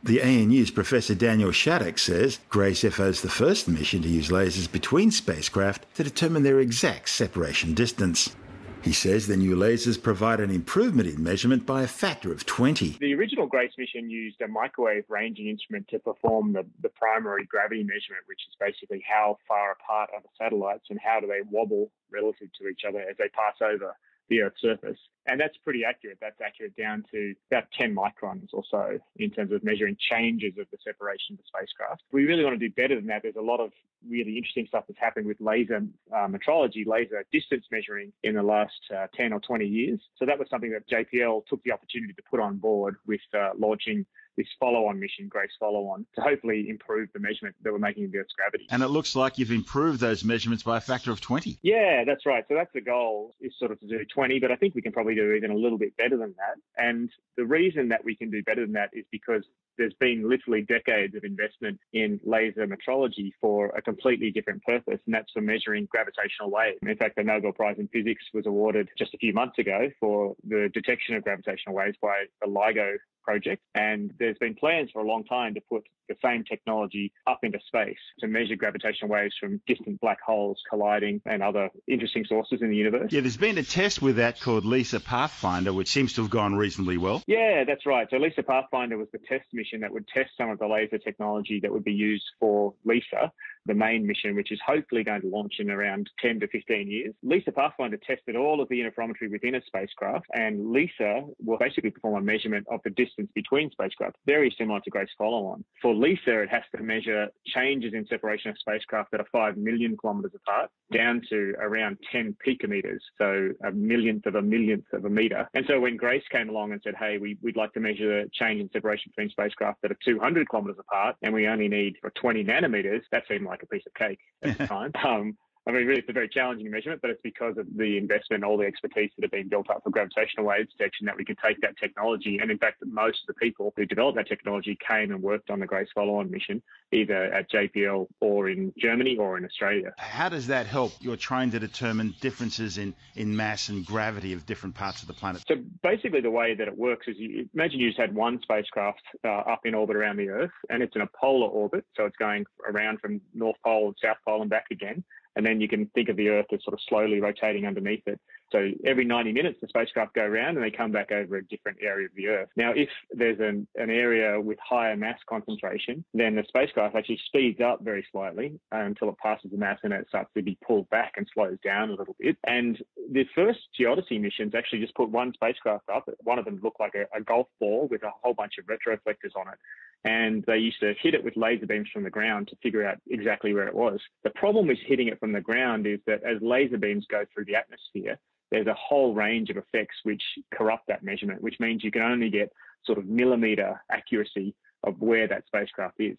The 0.01 0.21
ANU's 0.21 0.71
Professor 0.71 1.13
Daniel 1.13 1.51
Shaddock 1.51 1.99
says 1.99 2.39
GRACE 2.49 2.81
FO 2.91 3.10
is 3.10 3.21
the 3.21 3.29
first 3.29 3.67
mission 3.67 4.01
to 4.01 4.10
use 4.10 4.29
lasers 4.29 4.69
between 4.69 5.12
spacecraft 5.12 5.86
to 5.97 6.03
determine 6.03 6.41
their 6.41 6.60
exact 6.60 7.10
separation 7.10 7.75
distance. 7.75 8.36
He 8.84 8.94
says 8.94 9.28
the 9.28 9.38
new 9.38 9.56
lasers 9.56 10.02
provide 10.02 10.39
an 10.39 10.50
improvement 10.50 11.08
in 11.08 11.24
measurement 11.24 11.65
by 11.65 11.84
a 11.84 11.88
factor 11.88 12.32
of 12.32 12.46
20. 12.46 12.98
The 13.00 13.13
original 13.13 13.46
GRACE 13.46 13.74
mission 13.78 14.10
used 14.10 14.41
a 14.41 14.48
microwave 14.48 15.06
ranging 15.08 15.48
instrument 15.48 15.88
to 15.89 16.00
perform 16.00 16.54
the, 16.54 16.65
the 16.82 16.89
primary 16.89 17.46
gravity 17.46 17.84
measurement, 17.84 18.24
which 18.26 18.41
is 18.50 18.56
basically 18.60 19.04
how 19.08 19.38
far 19.48 19.74
apart 19.74 20.10
are 20.13 20.22
the 20.22 20.30
satellites 20.38 20.86
and 20.89 21.00
how 21.00 21.20
do 21.20 21.28
they 21.28 21.41
wobble 21.50 21.91
relative 22.12 22.50
to 22.60 22.67
each 22.67 22.82
other 22.88 23.00
as 23.02 23.17
they 23.17 23.30
pass 23.30 23.56
over 23.62 23.96
the 24.32 24.41
Earth's 24.41 24.62
surface. 24.62 24.98
And 25.28 25.39
that's 25.39 25.56
pretty 25.58 25.84
accurate. 25.86 26.17
That's 26.20 26.39
accurate 26.44 26.76
down 26.76 27.04
to 27.12 27.36
about 27.52 27.65
10 27.78 27.94
microns 27.94 28.48
or 28.54 28.63
so 28.72 28.98
in 29.17 29.30
terms 29.30 29.52
of 29.52 29.63
measuring 29.63 29.96
changes 30.00 30.54
of 30.58 30.65
the 30.72 30.78
separation 30.84 31.34
of 31.34 31.38
the 31.38 31.44
spacecraft. 31.46 32.02
We 32.12 32.24
really 32.24 32.44
want 32.44 32.60
to 32.60 32.70
do 32.70 32.74
better 32.74 32.96
than 32.96 33.06
that. 33.08 33.22
There's 33.22 33.36
a 33.36 33.41
lot 33.41 33.60
of 33.60 33.72
really 34.10 34.38
interesting 34.38 34.65
stuff 34.67 34.86
that's 34.88 35.00
happened 35.00 35.28
with 35.28 35.38
laser 35.39 35.84
uh, 36.12 36.28
metrology, 36.28 36.88
laser 36.88 37.24
distance 37.32 37.65
measuring 37.72 38.12
in 38.24 38.34
the 38.34 38.41
last 38.41 38.80
uh, 38.96 39.08
10 39.15 39.34
or 39.34 39.41
20 39.41 39.65
years. 39.65 40.00
So 40.17 40.26
that 40.26 40.39
was 40.39 40.50
something 40.50 40.72
that 40.72 40.89
JPL 40.89 41.46
took 41.46 41.62
the 41.63 41.74
opportunity 41.74 42.13
to 42.13 42.24
put 42.28 42.39
on 42.39 42.58
board 42.58 42.96
with 43.06 43.22
uh, 43.38 43.52
launching 43.60 44.06
this 44.41 44.49
follow-on 44.60 44.99
mission, 44.99 45.27
Grace 45.27 45.51
follow-on, 45.60 46.06
to 46.15 46.21
hopefully 46.21 46.67
improve 46.67 47.10
the 47.13 47.19
measurement 47.19 47.56
that 47.62 47.71
we're 47.71 47.80
making 47.80 48.06
of 48.06 48.12
the 48.12 48.17
Earth's 48.17 48.34
gravity. 48.34 48.65
And 48.71 48.82
it 48.82 48.88
looks 48.88 49.15
like 49.15 49.38
you've 49.38 49.51
improved 49.51 49.99
those 49.99 50.23
measurements 50.23 50.63
by 50.63 50.77
a 50.77 50.82
factor 50.82 51.12
of 51.12 51.21
20. 51.21 51.60
Yeah, 51.62 52.04
that's 52.06 52.25
right. 52.25 52.43
So 52.47 52.56
that's 52.56 52.73
the 52.73 52.82
goal 52.82 53.36
is 53.39 53.54
sort 53.60 53.71
of 53.71 53.80
to 53.82 53.88
do 53.88 54.04
20, 54.04 54.39
but 54.39 54.51
I 54.51 54.56
think 54.56 54.73
we 54.73 54.82
can 54.82 54.91
probably 54.91 55.13
do 55.13 55.34
even 55.34 55.51
a 55.51 55.56
little 55.56 55.77
bit 55.77 55.95
better 55.95 56.17
than 56.17 56.34
that. 56.38 56.84
And 56.84 57.12
the 57.38 57.45
reason 57.45 57.89
that 57.89 58.04
we 58.04 58.15
can 58.15 58.32
do 58.32 58.41
better 58.41 58.62
than 58.62 58.73
that 58.73 58.89
is 58.93 59.06
because 59.12 59.43
there's 59.77 59.93
been 59.99 60.27
literally 60.27 60.62
decades 60.62 61.15
of 61.15 61.23
investment 61.23 61.79
in 61.93 62.19
laser 62.23 62.67
metrology 62.67 63.31
for 63.39 63.67
a 63.77 63.81
completely 63.81 64.31
different 64.31 64.63
purpose, 64.63 64.99
and 65.05 65.13
that's 65.13 65.31
for 65.31 65.41
measuring 65.41 65.88
gravitational 65.89 66.51
waves. 66.51 66.77
In 66.81 66.97
fact, 66.97 67.15
the 67.15 67.23
Nobel 67.23 67.51
Prize 67.51 67.77
in 67.79 67.88
Physics 67.88 68.23
was 68.34 68.45
awarded 68.45 68.89
just 68.97 69.13
a 69.13 69.17
few 69.17 69.34
months 69.34 69.57
ago 69.60 69.89
for 69.99 70.36
the 70.47 70.69
detection 70.73 71.15
of 71.15 71.23
gravitational 71.23 71.75
waves 71.75 71.97
by 72.01 72.25
the 72.41 72.47
LIGO 72.47 72.97
project. 73.23 73.62
And 73.75 74.13
there's 74.19 74.38
been 74.38 74.55
plans 74.55 74.89
for 74.91 75.01
a 75.01 75.07
long 75.07 75.23
time 75.23 75.53
to 75.53 75.62
put 75.62 75.84
the 76.12 76.28
same 76.28 76.43
technology 76.43 77.12
up 77.28 77.39
into 77.43 77.60
space 77.65 77.97
to 78.19 78.28
measure 78.28 78.56
gravitational 78.56 79.10
waves 79.10 79.36
from 79.39 79.62
distant 79.67 80.00
black 80.02 80.19
holes 80.21 80.62
colliding 80.69 81.21
and 81.26 81.41
other 81.41 81.69
interesting 81.88 82.26
sources 82.26 82.62
in 82.62 82.69
the 82.69 82.76
universe. 82.76 83.12
Yeah, 83.12 83.21
there's 83.21 83.38
been 83.38 83.58
a 83.58 83.63
test 83.63 84.02
with 84.02 84.17
that 84.17 84.39
called 84.39 84.65
LISA 84.65 85.00
Pathfinder, 85.00 85.74
which 85.74 85.89
seems 85.89 86.13
to 86.13 86.21
have 86.21 86.30
gone 86.30 86.56
reasonably 86.56 86.97
well. 86.97 87.24
Yeah, 87.28 87.63
that's 87.65 87.86
right. 87.86 88.08
So 88.10 88.17
LISA 88.17 88.43
Pathfinder 88.43 88.97
was 88.97 89.08
the 89.12 89.19
test 89.19 89.45
mission 89.54 89.82
that 89.82 89.91
would 89.91 90.08
test 90.08 90.32
some 90.38 90.50
of 90.50 90.60
the 90.60 90.67
laser 90.67 90.97
technology 90.97 91.60
that 91.62 91.71
would 91.71 91.84
be 91.84 91.93
used 91.93 92.26
for 92.39 92.74
LISA 92.86 93.32
the 93.65 93.74
main 93.74 94.06
mission, 94.06 94.36
which 94.36 94.52
is 94.52 94.60
hopefully 94.65 95.04
going 95.04 95.21
to 95.21 95.28
launch 95.28 95.56
in 95.60 95.69
around 95.69 96.10
10 96.19 96.39
to 96.39 96.47
15 96.47 96.89
years. 96.89 97.13
LISA 97.24 97.52
Pathfinder 97.52 97.97
tested 97.97 98.36
all 98.36 98.62
of 98.62 98.69
the 98.69 98.80
interferometry 98.82 99.30
within 99.30 99.56
a 99.56 99.62
spacecraft, 99.65 100.26
and 100.34 100.71
LISA 100.71 101.24
will 101.43 101.58
basically 101.58 101.91
perform 101.91 102.15
a 102.15 102.26
measurement 102.26 102.65
of 102.69 102.80
the 102.84 102.89
distance 102.91 103.30
between 103.36 103.71
spacecraft, 103.71 104.15
very 104.26 104.54
similar 104.58 104.80
to 104.82 104.89
GRACE 104.89 105.10
Follow 105.17 105.45
On. 105.47 105.63
For 105.82 105.93
LISA, 105.93 106.41
it 106.41 106.50
has 106.50 106.63
to 106.76 106.84
measure 106.84 107.28
changes 107.47 107.93
in 107.93 108.06
separation 108.08 108.52
of 108.52 108.58
spacecraft 108.58 109.12
that 109.12 109.21
are 109.21 109.28
5 109.32 109.58
million 109.58 109.97
kilometers 109.97 110.32
apart 110.36 110.69
down 110.93 111.21
to 111.30 111.54
around 111.60 111.97
10 112.12 112.36
picometers, 112.45 113.00
so 113.17 113.50
a 113.65 113.71
millionth 113.71 114.26
of 114.26 114.36
a 114.36 114.41
millionth 114.41 114.86
of 114.93 115.06
a 115.06 115.10
meter. 115.10 115.47
And 115.54 115.65
so 115.67 115.80
when 115.80 115.97
Grace 115.97 116.24
came 116.32 116.50
along 116.50 116.74
and 116.74 116.82
said, 116.84 116.95
hey, 117.00 117.17
we, 117.17 117.38
would 117.41 117.56
like 117.56 117.74
to 117.74 117.80
measure 117.80 118.24
the 118.24 118.30
change 118.34 118.62
in 118.62 118.69
separation 118.71 119.12
between 119.15 119.30
spacecraft 119.30 119.82
that 119.82 119.91
are 119.91 119.97
200 120.06 120.50
kilometers 120.50 120.78
apart, 120.80 121.15
and 121.21 121.34
we 121.34 121.47
only 121.47 121.67
need 121.67 121.95
20 122.15 122.43
nanometers, 122.43 123.02
that 123.12 123.24
seemed 123.28 123.45
a 123.63 123.65
piece 123.67 123.83
of 123.85 123.93
cake 123.93 124.19
at 124.41 124.57
the 124.57 124.67
time. 124.75 124.91
Um, 125.03 125.37
I 125.67 125.71
mean, 125.71 125.86
really, 125.86 126.00
it's 126.00 126.10
a 126.10 126.13
very 126.13 126.28
challenging 126.28 126.71
measurement, 126.71 127.02
but 127.02 127.12
it's 127.12 127.21
because 127.21 127.56
of 127.58 127.67
the 127.78 127.97
investment, 127.97 128.43
all 128.43 128.58
the 128.58 128.65
expertise 128.65 129.12
that 129.15 129.24
have 129.24 129.32
been 129.32 129.47
built 129.47 129.69
up 129.69 129.84
for 129.84 129.91
gravitational 129.91 130.45
wave 130.47 130.67
detection 130.69 131.06
that 131.06 131.15
we 131.15 131.24
could 131.24 131.38
take 131.45 131.62
that 131.62 131.78
technology. 131.78 132.39
And 132.41 132.50
in 132.50 132.58
fact, 132.58 132.84
most 132.84 133.19
of 133.21 133.28
the 133.28 133.34
people 133.36 133.71
who 133.78 133.86
developed 133.86 134.17
that 134.17 134.28
technology 134.28 134.76
came 134.88 135.12
and 135.12 135.21
worked 135.21 135.52
on 135.52 135.60
the 135.60 135.67
GRACE 135.67 135.89
follow-on 135.93 136.32
mission, 136.32 136.63
either 136.91 137.26
at 137.26 137.52
JPL 137.52 138.08
or 138.21 138.50
in 138.50 138.74
Germany 138.76 139.17
or 139.17 139.38
in 139.38 139.45
Australia. 139.45 139.93
How 140.00 140.30
does 140.30 140.47
that 140.47 140.65
help? 140.65 140.93
You're 141.00 141.15
trying 141.15 141.52
to 141.52 141.60
determine 141.60 142.15
differences 142.21 142.80
in, 142.80 142.95
in 143.15 143.36
mass 143.36 143.69
and 143.69 143.86
gravity 143.86 144.34
of 144.34 144.47
different 144.47 144.74
parts 144.74 145.04
of 145.04 145.08
the 145.08 145.13
planet. 145.13 145.43
So 145.47 145.56
basically, 145.84 146.21
the 146.21 146.32
way 146.32 146.56
that 146.56 146.67
it 146.67 146.76
works 146.76 147.08
is 147.08 147.17
you 147.19 147.47
imagine 147.54 147.80
you 147.80 147.89
just 147.89 148.00
had 148.00 148.15
one 148.15 148.39
spacecraft 148.41 149.02
uh, 149.24 149.28
up 149.28 149.62
in 149.65 149.76
orbit 149.76 149.95
around 149.95 150.17
the 150.17 150.30
Earth, 150.30 150.52
and 150.69 150.82
it's 150.82 150.95
in 150.95 151.02
a 151.02 151.10
polar 151.19 151.47
orbit, 151.47 151.86
so 151.95 152.06
it's 152.06 152.17
going 152.17 152.45
around 152.67 153.00
from 153.00 153.21
North 153.36 153.58
Pole 153.63 153.88
and 153.88 153.95
South 154.04 154.17
Pole 154.26 154.41
and 154.41 154.50
back 154.50 154.65
again. 154.71 155.04
And 155.36 155.46
then 155.46 155.62
you 155.62 155.67
can 155.67 155.88
think 155.88 156.10
of 156.10 156.17
the 156.17 156.30
Earth 156.30 156.48
as 156.52 156.63
sort 156.63 156.74
of 156.74 156.80
slowly 156.88 157.20
rotating 157.20 157.65
underneath 157.65 158.04
it. 158.06 158.20
So 158.51 158.69
every 158.85 159.05
90 159.05 159.31
minutes, 159.31 159.59
the 159.61 159.67
spacecraft 159.67 160.13
go 160.13 160.23
around 160.23 160.57
and 160.57 160.63
they 160.63 160.71
come 160.71 160.91
back 160.91 161.11
over 161.11 161.37
a 161.37 161.45
different 161.45 161.77
area 161.81 162.05
of 162.05 162.11
the 162.15 162.27
Earth. 162.27 162.49
Now, 162.55 162.71
if 162.75 162.89
there's 163.11 163.39
an, 163.39 163.67
an 163.75 163.89
area 163.89 164.39
with 164.39 164.57
higher 164.59 164.95
mass 164.95 165.19
concentration, 165.27 166.03
then 166.13 166.35
the 166.35 166.43
spacecraft 166.47 166.95
actually 166.95 167.19
speeds 167.25 167.61
up 167.61 167.83
very 167.83 168.05
slightly 168.11 168.59
uh, 168.73 168.79
until 168.79 169.09
it 169.09 169.17
passes 169.17 169.51
the 169.51 169.57
mass 169.57 169.79
and 169.83 169.93
it 169.93 170.07
starts 170.09 170.29
to 170.35 170.41
be 170.41 170.57
pulled 170.65 170.89
back 170.89 171.13
and 171.17 171.27
slows 171.33 171.57
down 171.63 171.89
a 171.89 171.95
little 171.95 172.15
bit. 172.19 172.37
And 172.45 172.77
the 173.11 173.25
first 173.35 173.59
Geodesy 173.79 174.19
missions 174.19 174.53
actually 174.55 174.79
just 174.79 174.95
put 174.95 175.09
one 175.09 175.33
spacecraft 175.33 175.89
up. 175.89 176.09
One 176.23 176.39
of 176.39 176.45
them 176.45 176.59
looked 176.63 176.79
like 176.79 176.95
a, 176.95 177.05
a 177.17 177.21
golf 177.21 177.47
ball 177.59 177.87
with 177.89 178.03
a 178.03 178.11
whole 178.21 178.33
bunch 178.33 178.53
of 178.59 178.65
retroflectors 178.65 179.35
on 179.35 179.47
it 179.47 179.59
and 180.03 180.43
they 180.47 180.57
used 180.57 180.79
to 180.79 180.93
hit 180.99 181.13
it 181.13 181.23
with 181.23 181.37
laser 181.37 181.67
beams 181.67 181.89
from 181.93 182.03
the 182.03 182.09
ground 182.09 182.47
to 182.47 182.55
figure 182.63 182.85
out 182.85 182.97
exactly 183.09 183.53
where 183.53 183.67
it 183.67 183.73
was. 183.73 183.99
The 184.23 184.31
problem 184.31 184.67
with 184.67 184.79
hitting 184.85 185.07
it 185.07 185.19
from 185.19 185.31
the 185.31 185.41
ground 185.41 185.85
is 185.85 185.99
that 186.07 186.23
as 186.23 186.41
laser 186.41 186.77
beams 186.77 187.05
go 187.09 187.23
through 187.33 187.45
the 187.45 187.55
atmosphere, 187.55 188.17
there's 188.51 188.67
a 188.67 188.73
whole 188.73 189.13
range 189.13 189.49
of 189.49 189.57
effects 189.57 189.95
which 190.03 190.21
corrupt 190.53 190.87
that 190.87 191.03
measurement, 191.03 191.41
which 191.41 191.59
means 191.59 191.83
you 191.83 191.91
can 191.91 192.01
only 192.01 192.29
get 192.29 192.51
sort 192.85 192.97
of 192.97 193.05
millimeter 193.05 193.81
accuracy 193.89 194.53
of 194.83 194.99
where 194.99 195.27
that 195.27 195.45
spacecraft 195.47 195.95
is. 195.99 196.17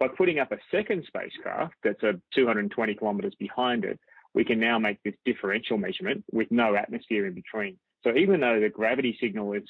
By 0.00 0.08
putting 0.08 0.40
up 0.40 0.50
a 0.50 0.58
second 0.70 1.04
spacecraft 1.06 1.74
that's 1.84 2.02
a 2.02 2.20
220 2.34 2.94
kilometers 2.94 3.34
behind 3.38 3.84
it, 3.84 4.00
we 4.34 4.44
can 4.44 4.58
now 4.58 4.78
make 4.78 5.02
this 5.04 5.14
differential 5.24 5.78
measurement 5.78 6.24
with 6.32 6.50
no 6.50 6.74
atmosphere 6.74 7.26
in 7.26 7.34
between. 7.34 7.76
So 8.04 8.16
even 8.16 8.40
though 8.40 8.60
the 8.60 8.68
gravity 8.68 9.16
signal 9.20 9.52
is 9.52 9.62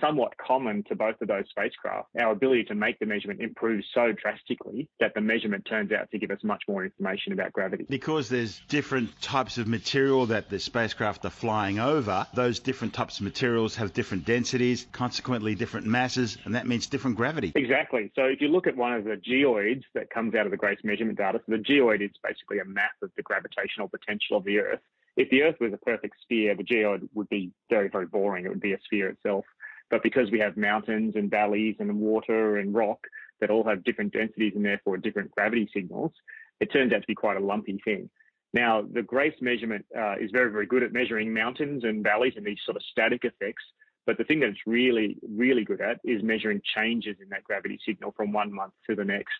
somewhat 0.00 0.34
common 0.36 0.84
to 0.88 0.94
both 0.94 1.20
of 1.20 1.28
those 1.28 1.44
spacecraft, 1.48 2.08
our 2.20 2.32
ability 2.32 2.64
to 2.64 2.74
make 2.74 2.98
the 2.98 3.06
measurement 3.06 3.40
improves 3.40 3.86
so 3.94 4.12
drastically 4.12 4.88
that 5.00 5.14
the 5.14 5.20
measurement 5.20 5.66
turns 5.68 5.90
out 5.92 6.10
to 6.10 6.18
give 6.18 6.30
us 6.30 6.38
much 6.42 6.62
more 6.68 6.84
information 6.84 7.32
about 7.32 7.52
gravity. 7.52 7.86
Because 7.88 8.28
there's 8.28 8.60
different 8.68 9.20
types 9.22 9.56
of 9.56 9.66
material 9.66 10.26
that 10.26 10.50
the 10.50 10.58
spacecraft 10.58 11.24
are 11.24 11.30
flying 11.30 11.78
over, 11.78 12.26
those 12.34 12.60
different 12.60 12.92
types 12.92 13.18
of 13.18 13.24
materials 13.24 13.76
have 13.76 13.94
different 13.94 14.26
densities, 14.26 14.86
consequently 14.92 15.54
different 15.54 15.86
masses, 15.86 16.36
and 16.44 16.54
that 16.54 16.66
means 16.66 16.86
different 16.86 17.16
gravity. 17.16 17.52
Exactly. 17.54 18.12
So 18.14 18.24
if 18.24 18.40
you 18.40 18.48
look 18.48 18.66
at 18.66 18.76
one 18.76 18.92
of 18.92 19.04
the 19.04 19.16
geoids 19.16 19.84
that 19.94 20.10
comes 20.10 20.34
out 20.34 20.44
of 20.44 20.50
the 20.50 20.58
GRACE 20.58 20.80
measurement 20.84 21.16
data, 21.16 21.40
so 21.46 21.52
the 21.52 21.62
geoid 21.62 22.02
is 22.02 22.10
basically 22.22 22.58
a 22.58 22.64
map 22.64 22.92
of 23.02 23.10
the 23.16 23.22
gravitational 23.22 23.88
potential 23.88 24.36
of 24.36 24.44
the 24.44 24.58
Earth 24.58 24.80
if 25.18 25.28
the 25.30 25.42
Earth 25.42 25.56
was 25.60 25.72
a 25.72 25.78
perfect 25.78 26.14
sphere, 26.22 26.54
the 26.54 26.62
geoid 26.62 27.08
would 27.12 27.28
be 27.28 27.50
very, 27.68 27.88
very 27.88 28.06
boring. 28.06 28.46
It 28.46 28.50
would 28.50 28.60
be 28.60 28.72
a 28.72 28.78
sphere 28.84 29.08
itself. 29.08 29.44
But 29.90 30.04
because 30.04 30.30
we 30.30 30.38
have 30.38 30.56
mountains 30.56 31.14
and 31.16 31.28
valleys 31.28 31.74
and 31.80 31.98
water 31.98 32.58
and 32.58 32.72
rock 32.72 33.00
that 33.40 33.50
all 33.50 33.64
have 33.64 33.82
different 33.82 34.12
densities 34.12 34.52
and 34.54 34.64
therefore 34.64 34.96
different 34.96 35.32
gravity 35.32 35.68
signals, 35.74 36.12
it 36.60 36.72
turns 36.72 36.92
out 36.92 37.00
to 37.00 37.06
be 37.08 37.16
quite 37.16 37.36
a 37.36 37.44
lumpy 37.44 37.80
thing. 37.84 38.08
Now, 38.54 38.82
the 38.82 39.02
GRACE 39.02 39.34
measurement 39.40 39.84
uh, 39.96 40.14
is 40.20 40.30
very, 40.30 40.52
very 40.52 40.66
good 40.66 40.84
at 40.84 40.92
measuring 40.92 41.34
mountains 41.34 41.82
and 41.82 42.02
valleys 42.04 42.34
and 42.36 42.46
these 42.46 42.60
sort 42.64 42.76
of 42.76 42.82
static 42.90 43.24
effects. 43.24 43.64
But 44.06 44.18
the 44.18 44.24
thing 44.24 44.40
that 44.40 44.50
it's 44.50 44.66
really, 44.66 45.18
really 45.28 45.64
good 45.64 45.80
at 45.80 45.98
is 46.04 46.22
measuring 46.22 46.62
changes 46.76 47.16
in 47.20 47.28
that 47.30 47.44
gravity 47.44 47.78
signal 47.84 48.14
from 48.16 48.32
one 48.32 48.52
month 48.52 48.72
to 48.88 48.94
the 48.94 49.04
next. 49.04 49.34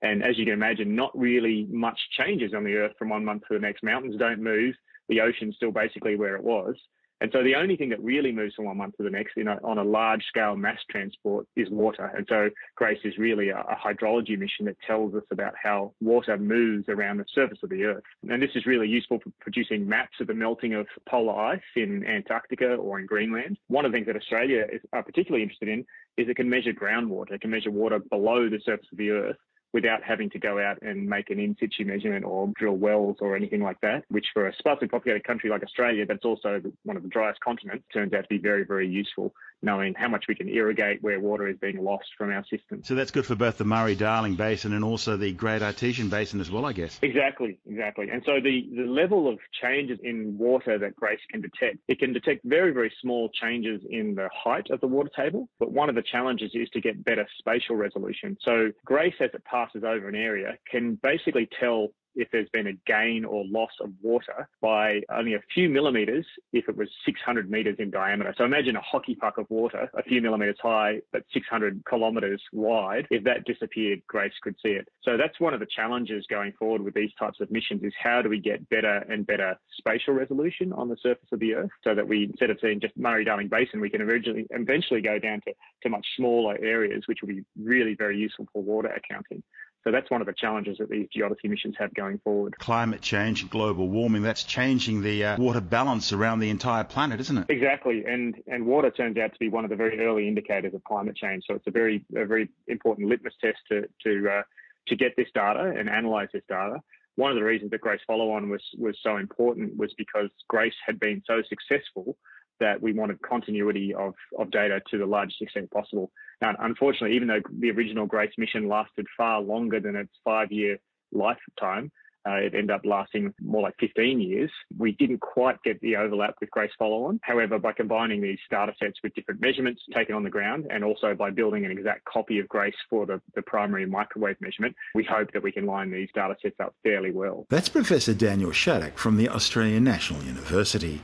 And 0.00 0.22
as 0.22 0.38
you 0.38 0.44
can 0.44 0.54
imagine, 0.54 0.94
not 0.94 1.10
really 1.18 1.66
much 1.70 1.98
changes 2.16 2.52
on 2.54 2.62
the 2.62 2.74
Earth 2.76 2.92
from 2.98 3.08
one 3.08 3.24
month 3.24 3.42
to 3.48 3.54
the 3.54 3.60
next. 3.60 3.82
Mountains 3.82 4.16
don't 4.16 4.40
move 4.40 4.74
the 5.08 5.20
ocean's 5.20 5.56
still 5.56 5.72
basically 5.72 6.16
where 6.16 6.36
it 6.36 6.42
was. 6.42 6.76
And 7.20 7.30
so 7.32 7.42
the 7.42 7.54
only 7.54 7.76
thing 7.76 7.88
that 7.90 8.02
really 8.02 8.32
moves 8.32 8.54
from 8.54 8.66
one 8.66 8.76
month 8.76 8.96
to 8.96 9.02
the 9.02 9.10
next 9.10 9.36
you 9.36 9.44
know, 9.44 9.58
on 9.62 9.78
a 9.78 9.84
large 9.84 10.22
scale 10.26 10.56
mass 10.56 10.78
transport 10.90 11.46
is 11.56 11.70
water. 11.70 12.12
And 12.14 12.26
so 12.28 12.50
GRACE 12.74 12.98
is 13.04 13.16
really 13.18 13.50
a, 13.50 13.60
a, 13.60 13.76
hydrology 13.76 14.38
mission 14.38 14.66
that 14.66 14.76
tells 14.86 15.14
us 15.14 15.22
about 15.30 15.54
how 15.60 15.92
water 16.02 16.36
moves 16.36 16.88
around 16.88 17.18
the 17.18 17.24
surface 17.32 17.58
of 17.62 17.70
the 17.70 17.84
Earth. 17.84 18.02
And 18.28 18.42
this 18.42 18.50
is 18.54 18.66
really 18.66 18.88
useful 18.88 19.20
for 19.20 19.30
producing 19.40 19.88
maps 19.88 20.20
of 20.20 20.26
the 20.26 20.34
melting 20.34 20.74
of 20.74 20.86
polar 21.08 21.34
ice 21.34 21.60
in 21.76 22.04
Antarctica 22.04 22.74
or 22.74 22.98
in 22.98 23.06
Greenland. 23.06 23.58
One 23.68 23.84
of 23.84 23.92
the 23.92 23.96
things 23.96 24.06
that 24.08 24.16
Australia 24.16 24.66
is 24.70 24.82
particularly 24.92 25.44
interested 25.44 25.68
in 25.68 25.86
is 26.16 26.28
it 26.28 26.36
can 26.36 26.50
measure 26.50 26.72
groundwater. 26.72 27.32
It 27.32 27.40
can 27.40 27.50
measure 27.50 27.70
water 27.70 28.00
below 28.00 28.50
the 28.50 28.60
surface 28.64 28.88
of 28.92 28.98
the 28.98 29.10
Earth 29.10 29.36
without 29.74 30.04
having 30.04 30.30
to 30.30 30.38
go 30.38 30.60
out 30.60 30.80
and 30.82 31.06
make 31.06 31.30
an 31.30 31.40
in 31.40 31.56
situ 31.58 31.84
measurement 31.84 32.24
or 32.24 32.50
drill 32.56 32.76
wells 32.76 33.16
or 33.20 33.34
anything 33.34 33.60
like 33.60 33.78
that, 33.80 34.04
which 34.08 34.26
for 34.32 34.46
a 34.46 34.54
sparsely 34.56 34.86
populated 34.86 35.24
country 35.24 35.50
like 35.50 35.64
Australia, 35.64 36.06
that's 36.06 36.24
also 36.24 36.62
one 36.84 36.96
of 36.96 37.02
the 37.02 37.08
driest 37.08 37.40
continents, 37.40 37.84
turns 37.92 38.14
out 38.14 38.22
to 38.22 38.28
be 38.28 38.38
very, 38.38 38.64
very 38.64 38.88
useful, 38.88 39.34
knowing 39.62 39.92
how 39.92 40.08
much 40.08 40.26
we 40.28 40.34
can 40.36 40.48
irrigate 40.48 41.02
where 41.02 41.18
water 41.18 41.48
is 41.48 41.56
being 41.58 41.82
lost 41.82 42.06
from 42.16 42.30
our 42.30 42.44
system. 42.44 42.84
So 42.84 42.94
that's 42.94 43.10
good 43.10 43.26
for 43.26 43.34
both 43.34 43.58
the 43.58 43.64
Murray 43.64 43.96
Darling 43.96 44.36
Basin 44.36 44.72
and 44.74 44.84
also 44.84 45.16
the 45.16 45.32
Great 45.32 45.60
Artesian 45.60 46.08
Basin 46.08 46.40
as 46.40 46.52
well, 46.52 46.64
I 46.64 46.72
guess. 46.72 47.00
Exactly, 47.02 47.58
exactly. 47.66 48.10
And 48.10 48.22
so 48.24 48.34
the, 48.40 48.68
the 48.76 48.86
level 48.86 49.28
of 49.28 49.40
changes 49.60 49.98
in 50.04 50.38
water 50.38 50.78
that 50.78 50.94
GRACE 50.94 51.18
can 51.32 51.40
detect, 51.40 51.78
it 51.88 51.98
can 51.98 52.12
detect 52.12 52.42
very, 52.44 52.70
very 52.70 52.92
small 53.02 53.28
changes 53.30 53.82
in 53.90 54.14
the 54.14 54.28
height 54.32 54.70
of 54.70 54.80
the 54.80 54.86
water 54.86 55.10
table. 55.16 55.48
But 55.58 55.72
one 55.72 55.88
of 55.88 55.96
the 55.96 56.02
challenges 56.02 56.52
is 56.54 56.68
to 56.70 56.80
get 56.80 57.04
better 57.04 57.26
spatial 57.38 57.74
resolution. 57.74 58.36
So 58.44 58.70
GRACE, 58.84 59.14
as 59.20 59.30
it 59.34 59.44
passes 59.44 59.63
over 59.84 60.08
an 60.08 60.14
area, 60.14 60.56
can 60.70 60.98
basically 61.02 61.48
tell 61.60 61.88
if 62.14 62.28
there's 62.30 62.48
been 62.50 62.66
a 62.66 62.72
gain 62.86 63.24
or 63.24 63.44
loss 63.46 63.70
of 63.80 63.90
water 64.02 64.48
by 64.60 65.00
only 65.10 65.34
a 65.34 65.40
few 65.52 65.68
millimeters 65.68 66.26
if 66.52 66.68
it 66.68 66.76
was 66.76 66.88
600 67.04 67.50
meters 67.50 67.76
in 67.78 67.90
diameter. 67.90 68.34
So 68.36 68.44
imagine 68.44 68.76
a 68.76 68.80
hockey 68.80 69.14
puck 69.14 69.38
of 69.38 69.46
water, 69.50 69.90
a 69.94 70.02
few 70.02 70.20
millimeters 70.20 70.56
high, 70.62 71.00
but 71.12 71.24
600 71.32 71.82
kilometers 71.88 72.42
wide. 72.52 73.06
If 73.10 73.24
that 73.24 73.44
disappeared, 73.44 74.02
Grace 74.06 74.32
could 74.42 74.56
see 74.62 74.70
it. 74.70 74.88
So 75.02 75.16
that's 75.16 75.40
one 75.40 75.54
of 75.54 75.60
the 75.60 75.66
challenges 75.66 76.24
going 76.28 76.52
forward 76.58 76.82
with 76.82 76.94
these 76.94 77.10
types 77.18 77.40
of 77.40 77.50
missions 77.50 77.82
is 77.82 77.92
how 78.02 78.22
do 78.22 78.28
we 78.28 78.40
get 78.40 78.68
better 78.68 79.04
and 79.08 79.26
better 79.26 79.56
spatial 79.78 80.14
resolution 80.14 80.72
on 80.72 80.88
the 80.88 80.96
surface 81.02 81.28
of 81.32 81.40
the 81.40 81.54
Earth 81.54 81.70
so 81.82 81.94
that 81.94 82.06
we, 82.06 82.24
instead 82.24 82.50
of 82.50 82.58
seeing 82.60 82.80
just 82.80 82.96
Murray-Darling 82.96 83.48
Basin, 83.48 83.80
we 83.80 83.90
can 83.90 84.00
eventually, 84.00 84.46
eventually 84.50 85.00
go 85.00 85.18
down 85.18 85.40
to, 85.46 85.52
to 85.82 85.88
much 85.88 86.06
smaller 86.16 86.56
areas, 86.62 87.04
which 87.06 87.18
will 87.22 87.28
be 87.28 87.44
really 87.60 87.94
very 87.94 88.18
useful 88.18 88.46
for 88.52 88.62
water 88.62 88.88
accounting. 88.88 89.42
So 89.84 89.90
that's 89.90 90.10
one 90.10 90.22
of 90.22 90.26
the 90.26 90.32
challenges 90.32 90.78
that 90.78 90.88
these 90.88 91.08
geodesy 91.14 91.44
missions 91.44 91.74
have 91.78 91.92
going 91.92 92.18
forward. 92.24 92.58
Climate 92.58 93.02
change 93.02 93.42
and 93.42 93.50
global 93.50 93.86
warming, 93.88 94.22
that's 94.22 94.42
changing 94.42 95.02
the 95.02 95.24
uh, 95.24 95.36
water 95.36 95.60
balance 95.60 96.12
around 96.12 96.40
the 96.40 96.48
entire 96.48 96.84
planet, 96.84 97.20
isn't 97.20 97.36
it? 97.36 97.46
Exactly. 97.50 98.04
And 98.06 98.34
and 98.46 98.64
water 98.64 98.90
turns 98.90 99.18
out 99.18 99.32
to 99.34 99.38
be 99.38 99.48
one 99.48 99.64
of 99.64 99.70
the 99.70 99.76
very 99.76 100.00
early 100.00 100.26
indicators 100.26 100.72
of 100.72 100.82
climate 100.84 101.16
change. 101.16 101.44
So 101.46 101.54
it's 101.54 101.66
a 101.66 101.70
very 101.70 102.02
a 102.16 102.24
very 102.24 102.48
important 102.66 103.08
litmus 103.08 103.34
test 103.42 103.58
to 103.70 103.86
to 104.04 104.30
uh, 104.30 104.42
to 104.88 104.96
get 104.96 105.16
this 105.16 105.28
data 105.34 105.74
and 105.76 105.88
analyze 105.90 106.28
this 106.32 106.44
data. 106.48 106.80
One 107.16 107.30
of 107.30 107.36
the 107.36 107.44
reasons 107.44 107.70
that 107.70 107.82
Grace 107.82 108.00
Follow 108.06 108.30
On 108.32 108.48
was 108.48 108.62
was 108.78 108.96
so 109.02 109.18
important 109.18 109.76
was 109.76 109.92
because 109.98 110.30
Grace 110.48 110.74
had 110.86 110.98
been 110.98 111.22
so 111.26 111.42
successful 111.46 112.16
that 112.60 112.80
we 112.80 112.92
wanted 112.92 113.20
continuity 113.22 113.94
of, 113.94 114.14
of 114.38 114.50
data 114.50 114.80
to 114.90 114.98
the 114.98 115.06
largest 115.06 115.40
extent 115.42 115.70
possible. 115.70 116.10
Now, 116.40 116.54
unfortunately, 116.58 117.16
even 117.16 117.28
though 117.28 117.42
the 117.58 117.70
original 117.70 118.06
GRACE 118.06 118.32
mission 118.38 118.68
lasted 118.68 119.06
far 119.16 119.40
longer 119.40 119.80
than 119.80 119.96
its 119.96 120.12
five 120.24 120.52
year 120.52 120.78
lifetime, 121.12 121.90
uh, 122.26 122.36
it 122.36 122.54
ended 122.54 122.70
up 122.70 122.80
lasting 122.84 123.34
more 123.42 123.62
like 123.62 123.74
15 123.78 124.20
years. 124.20 124.50
We 124.78 124.92
didn't 124.92 125.20
quite 125.20 125.62
get 125.62 125.80
the 125.80 125.96
overlap 125.96 126.36
with 126.40 126.50
GRACE 126.50 126.70
follow 126.78 127.04
on. 127.04 127.20
However, 127.22 127.58
by 127.58 127.72
combining 127.72 128.22
these 128.22 128.38
data 128.50 128.72
sets 128.80 128.98
with 129.02 129.14
different 129.14 129.42
measurements 129.42 129.82
taken 129.94 130.14
on 130.14 130.24
the 130.24 130.30
ground 130.30 130.66
and 130.70 130.82
also 130.82 131.14
by 131.14 131.30
building 131.30 131.66
an 131.66 131.70
exact 131.70 132.04
copy 132.06 132.38
of 132.38 132.48
GRACE 132.48 132.74
for 132.88 133.04
the, 133.04 133.20
the 133.34 133.42
primary 133.42 133.84
microwave 133.84 134.40
measurement, 134.40 134.74
we 134.94 135.04
hope 135.04 135.32
that 135.32 135.42
we 135.42 135.52
can 135.52 135.66
line 135.66 135.90
these 135.90 136.08
data 136.14 136.34
sets 136.40 136.56
up 136.60 136.74
fairly 136.82 137.12
well. 137.12 137.46
That's 137.50 137.68
Professor 137.68 138.14
Daniel 138.14 138.52
Shaddock 138.52 138.96
from 138.96 139.18
the 139.18 139.28
Australian 139.28 139.84
National 139.84 140.22
University. 140.22 141.02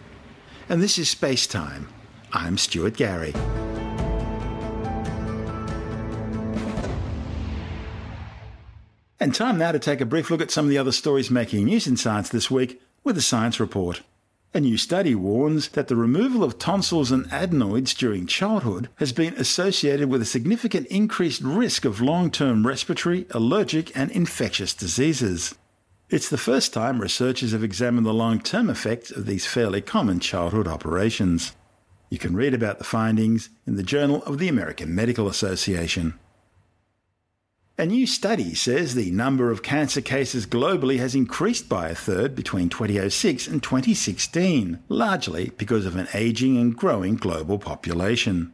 And 0.71 0.81
this 0.81 0.99
is 0.99 1.11
Space 1.11 1.49
Time. 1.49 1.89
I'm 2.33 2.57
Stuart 2.57 2.97
Gary. 2.97 3.35
And 9.19 9.35
time 9.35 9.59
now 9.59 9.73
to 9.73 9.81
take 9.81 10.01
a 10.01 10.07
brief 10.07 10.31
look 10.31 10.41
at 10.41 10.53
some 10.53 10.67
of 10.67 10.71
the 10.71 10.79
other 10.79 10.93
stories 10.93 11.29
making 11.29 11.65
news 11.65 11.89
in 11.89 11.97
science 11.97 12.29
this 12.29 12.53
week 12.53 12.81
with 13.03 13.19
a 13.19 13.21
science 13.21 13.59
report. 13.59 14.03
A 14.55 14.61
new 14.61 14.77
study 14.77 15.17
warns 15.17 15.71
that 15.71 15.89
the 15.89 15.97
removal 15.97 16.45
of 16.45 16.57
tonsils 16.57 17.11
and 17.11 17.27
adenoids 17.33 17.93
during 17.93 18.29
childhood 18.29 18.91
has 18.99 19.13
been 19.13 19.35
associated 19.35 20.09
with 20.09 20.23
a 20.23 20.25
significant 20.25 20.87
increased 20.87 21.43
risk 21.43 21.85
of 21.85 22.01
long 22.01 22.31
term 22.31 22.65
respiratory, 22.65 23.27
allergic, 23.33 23.97
and 23.97 24.13
infectious 24.13 24.73
diseases. 24.73 25.57
It's 26.11 26.29
the 26.29 26.39
first 26.39 26.73
time 26.73 27.01
researchers 27.01 27.53
have 27.53 27.63
examined 27.63 28.05
the 28.05 28.13
long 28.13 28.41
term 28.41 28.69
effects 28.69 29.13
of 29.13 29.27
these 29.27 29.47
fairly 29.47 29.81
common 29.81 30.19
childhood 30.19 30.67
operations. 30.67 31.55
You 32.11 32.19
can 32.19 32.35
read 32.35 32.53
about 32.53 32.79
the 32.79 32.85
findings 32.85 33.49
in 33.65 33.77
the 33.77 33.85
Journal 33.85 34.21
of 34.25 34.39
the 34.39 34.49
American 34.49 34.93
Medical 34.93 35.29
Association. 35.29 36.19
A 37.79 37.87
new 37.87 38.09
study 38.09 38.57
says 38.57 38.97
the 38.97 39.13
number 39.13 39.53
of 39.53 39.63
cancer 39.63 40.01
cases 40.01 40.49
globally 40.49 40.99
has 40.99 41.15
increased 41.15 41.69
by 41.69 41.91
a 41.91 41.95
third 41.95 42.35
between 42.35 42.69
2006 42.69 43.47
and 43.47 43.63
2016, 43.63 44.81
largely 44.89 45.53
because 45.59 45.87
of 45.87 45.95
an 45.95 46.09
aging 46.13 46.59
and 46.59 46.77
growing 46.77 47.15
global 47.15 47.57
population. 47.57 48.53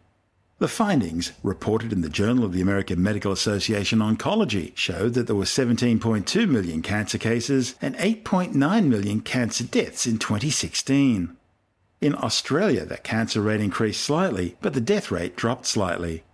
The 0.58 0.68
findings, 0.68 1.32
reported 1.42 1.92
in 1.92 2.00
the 2.00 2.08
Journal 2.08 2.42
of 2.42 2.54
the 2.54 2.62
American 2.62 3.02
Medical 3.02 3.30
Association 3.30 3.98
Oncology, 3.98 4.74
showed 4.74 5.12
that 5.12 5.26
there 5.26 5.36
were 5.36 5.44
17.2 5.44 6.48
million 6.48 6.80
cancer 6.80 7.18
cases 7.18 7.74
and 7.82 7.94
8.9 7.96 8.86
million 8.86 9.20
cancer 9.20 9.64
deaths 9.64 10.06
in 10.06 10.16
2016. 10.16 11.36
In 12.00 12.14
Australia, 12.14 12.86
the 12.86 12.96
cancer 12.96 13.42
rate 13.42 13.60
increased 13.60 14.00
slightly, 14.00 14.56
but 14.62 14.72
the 14.72 14.80
death 14.80 15.10
rate 15.10 15.36
dropped 15.36 15.66
slightly. 15.66 16.24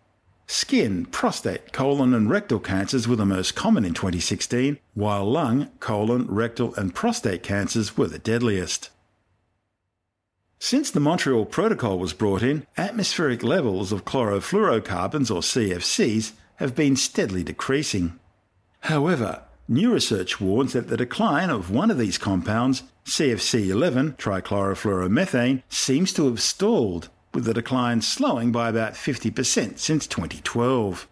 Skin, 0.47 1.07
prostate, 1.07 1.73
colon, 1.73 2.15
and 2.15 2.31
rectal 2.31 2.61
cancers 2.61 3.09
were 3.09 3.17
the 3.17 3.27
most 3.27 3.57
common 3.57 3.85
in 3.85 3.93
2016, 3.93 4.79
while 4.95 5.29
lung, 5.29 5.69
colon, 5.81 6.29
rectal, 6.29 6.73
and 6.77 6.95
prostate 6.95 7.43
cancers 7.43 7.97
were 7.97 8.07
the 8.07 8.21
deadliest. 8.21 8.91
Since 10.65 10.93
the 10.93 11.01
Montreal 11.01 11.47
Protocol 11.47 11.99
was 11.99 12.13
brought 12.13 12.41
in, 12.41 12.69
atmospheric 12.79 13.43
levels 13.43 13.91
of 13.91 14.05
chlorofluorocarbons, 14.05 15.29
or 15.29 15.41
CFCs, 15.41 16.35
have 16.59 16.77
been 16.77 16.95
steadily 16.95 17.43
decreasing. 17.43 18.21
However, 18.83 19.43
new 19.67 19.93
research 19.93 20.41
warns 20.41 20.75
that 20.75 20.87
the 20.87 20.97
decline 20.97 21.51
of 21.51 21.73
one 21.73 21.91
of 21.91 21.99
these 21.99 22.17
compounds, 22.17 22.85
CFC11, 23.07 24.19
trichlorofluoromethane, 24.19 25.65
seems 25.69 26.13
to 26.13 26.27
have 26.27 26.41
stalled 26.41 27.09
with 27.35 27.45
the 27.45 27.55
decline 27.55 28.01
slowing 28.01 28.53
by 28.53 28.69
about 28.69 28.93
50% 28.95 29.81
since 29.81 30.07
2012. 30.07 31.09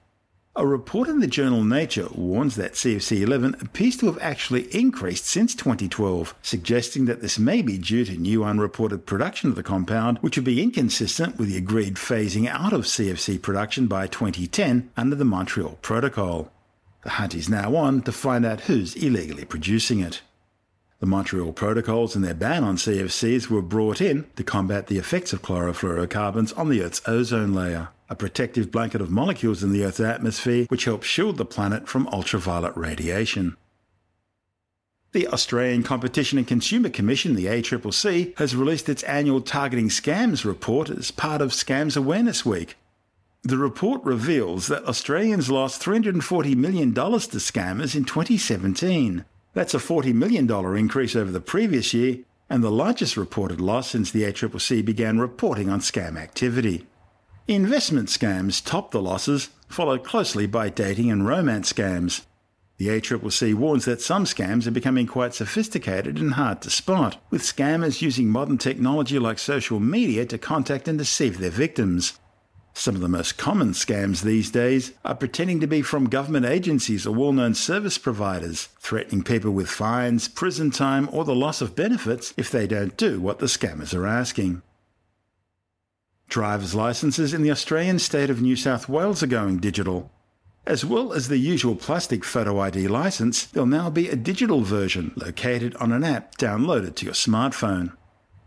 A 0.56 0.66
report 0.66 1.08
in 1.08 1.20
the 1.20 1.28
journal 1.28 1.62
Nature 1.62 2.08
warns 2.12 2.56
that 2.56 2.72
CFC11 2.72 3.62
appears 3.62 3.96
to 3.98 4.06
have 4.06 4.18
actually 4.20 4.62
increased 4.74 5.24
since 5.24 5.54
2012, 5.54 6.34
suggesting 6.42 7.04
that 7.04 7.20
this 7.20 7.38
may 7.38 7.62
be 7.62 7.78
due 7.78 8.04
to 8.04 8.16
new 8.16 8.42
unreported 8.42 9.06
production 9.06 9.48
of 9.48 9.54
the 9.54 9.62
compound, 9.62 10.18
which 10.18 10.36
would 10.36 10.44
be 10.44 10.60
inconsistent 10.60 11.38
with 11.38 11.48
the 11.48 11.56
agreed 11.56 11.94
phasing 11.94 12.48
out 12.48 12.72
of 12.72 12.82
CFC 12.82 13.40
production 13.40 13.86
by 13.86 14.08
2010 14.08 14.90
under 14.96 15.14
the 15.14 15.24
Montreal 15.24 15.78
Protocol. 15.82 16.50
The 17.04 17.10
hunt 17.10 17.36
is 17.36 17.48
now 17.48 17.76
on 17.76 18.02
to 18.02 18.10
find 18.10 18.44
out 18.44 18.62
who's 18.62 18.96
illegally 18.96 19.44
producing 19.44 20.00
it. 20.00 20.20
The 20.98 21.06
Montreal 21.06 21.52
Protocols 21.52 22.16
and 22.16 22.24
their 22.24 22.34
ban 22.34 22.64
on 22.64 22.76
CFCs 22.76 23.48
were 23.48 23.62
brought 23.62 24.00
in 24.00 24.26
to 24.34 24.42
combat 24.42 24.88
the 24.88 24.98
effects 24.98 25.32
of 25.32 25.42
chlorofluorocarbons 25.42 26.58
on 26.58 26.68
the 26.68 26.82
Earth's 26.82 27.02
ozone 27.06 27.54
layer, 27.54 27.90
a 28.10 28.16
protective 28.16 28.70
blanket 28.70 29.00
of 29.00 29.10
molecules 29.10 29.62
in 29.62 29.72
the 29.72 29.84
Earth's 29.84 30.00
atmosphere 30.00 30.66
which 30.68 30.84
helps 30.84 31.06
shield 31.06 31.38
the 31.38 31.44
planet 31.44 31.88
from 31.88 32.08
ultraviolet 32.08 32.76
radiation. 32.76 33.56
The 35.12 35.28
Australian 35.28 35.82
Competition 35.82 36.38
and 36.38 36.46
Consumer 36.46 36.88
Commission, 36.88 37.34
the 37.34 37.46
ACCC, 37.46 38.36
has 38.38 38.54
released 38.54 38.88
its 38.88 39.02
annual 39.04 39.40
Targeting 39.40 39.88
Scams 39.88 40.44
report 40.44 40.90
as 40.90 41.10
part 41.10 41.40
of 41.40 41.50
Scams 41.50 41.96
Awareness 41.96 42.44
Week. 42.44 42.76
The 43.42 43.56
report 43.56 44.04
reveals 44.04 44.66
that 44.66 44.84
Australians 44.84 45.50
lost 45.50 45.82
$340 45.82 46.54
million 46.56 46.92
to 46.92 47.00
scammers 47.00 47.96
in 47.96 48.04
2017. 48.04 49.24
That's 49.54 49.74
a 49.74 49.78
$40 49.78 50.14
million 50.14 50.48
increase 50.76 51.16
over 51.16 51.30
the 51.30 51.40
previous 51.40 51.94
year 51.94 52.18
and 52.48 52.62
the 52.62 52.70
largest 52.70 53.16
reported 53.16 53.60
loss 53.60 53.90
since 53.90 54.10
the 54.10 54.24
ACCC 54.24 54.84
began 54.84 55.18
reporting 55.18 55.70
on 55.70 55.80
scam 55.80 56.16
activity. 56.16 56.86
Investment 57.50 58.08
scams 58.08 58.64
topped 58.64 58.92
the 58.92 59.02
losses, 59.02 59.48
followed 59.66 60.04
closely 60.04 60.46
by 60.46 60.68
dating 60.68 61.10
and 61.10 61.26
romance 61.26 61.72
scams. 61.72 62.24
The 62.76 62.86
ACCC 62.86 63.54
warns 63.54 63.86
that 63.86 64.00
some 64.00 64.24
scams 64.24 64.68
are 64.68 64.70
becoming 64.70 65.08
quite 65.08 65.34
sophisticated 65.34 66.18
and 66.18 66.34
hard 66.34 66.62
to 66.62 66.70
spot, 66.70 67.20
with 67.28 67.42
scammers 67.42 68.02
using 68.02 68.28
modern 68.28 68.56
technology 68.56 69.18
like 69.18 69.40
social 69.40 69.80
media 69.80 70.24
to 70.26 70.38
contact 70.38 70.86
and 70.86 70.96
deceive 70.96 71.38
their 71.38 71.50
victims. 71.50 72.20
Some 72.72 72.94
of 72.94 73.00
the 73.00 73.08
most 73.08 73.36
common 73.36 73.72
scams 73.72 74.22
these 74.22 74.52
days 74.52 74.92
are 75.04 75.16
pretending 75.16 75.58
to 75.58 75.66
be 75.66 75.82
from 75.82 76.08
government 76.08 76.46
agencies 76.46 77.04
or 77.04 77.16
well 77.16 77.32
known 77.32 77.54
service 77.54 77.98
providers, 77.98 78.68
threatening 78.78 79.24
people 79.24 79.50
with 79.50 79.68
fines, 79.68 80.28
prison 80.28 80.70
time, 80.70 81.08
or 81.10 81.24
the 81.24 81.34
loss 81.34 81.60
of 81.60 81.74
benefits 81.74 82.32
if 82.36 82.48
they 82.48 82.68
don't 82.68 82.96
do 82.96 83.20
what 83.20 83.40
the 83.40 83.46
scammers 83.46 83.92
are 83.92 84.06
asking. 84.06 84.62
Driver's 86.30 86.76
licences 86.76 87.34
in 87.34 87.42
the 87.42 87.50
Australian 87.50 87.98
state 87.98 88.30
of 88.30 88.40
New 88.40 88.54
South 88.54 88.88
Wales 88.88 89.20
are 89.22 89.26
going 89.26 89.58
digital. 89.58 90.10
As 90.64 90.84
well 90.84 91.12
as 91.12 91.26
the 91.26 91.38
usual 91.38 91.74
plastic 91.74 92.24
photo 92.24 92.60
ID 92.60 92.86
licence, 92.86 93.46
there'll 93.46 93.66
now 93.66 93.90
be 93.90 94.08
a 94.08 94.14
digital 94.14 94.60
version 94.60 95.12
located 95.16 95.74
on 95.76 95.90
an 95.90 96.04
app 96.04 96.36
downloaded 96.36 96.94
to 96.96 97.04
your 97.04 97.14
smartphone. 97.14 97.92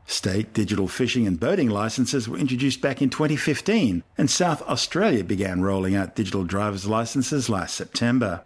State 0.06 0.54
digital 0.54 0.88
fishing 0.88 1.28
and 1.28 1.40
boating 1.40 1.70
licenses 1.70 2.30
were 2.30 2.38
introduced 2.38 2.80
back 2.80 3.02
in 3.02 3.10
2015, 3.10 4.04
and 4.18 4.32
South 4.32 4.62
Australia 4.64 5.24
began 5.24 5.62
rolling 5.62 5.94
out 5.94 6.16
digital 6.16 6.46
driver's 6.46 6.86
licenses 6.86 7.50
last 7.50 7.76
September. 7.76 8.44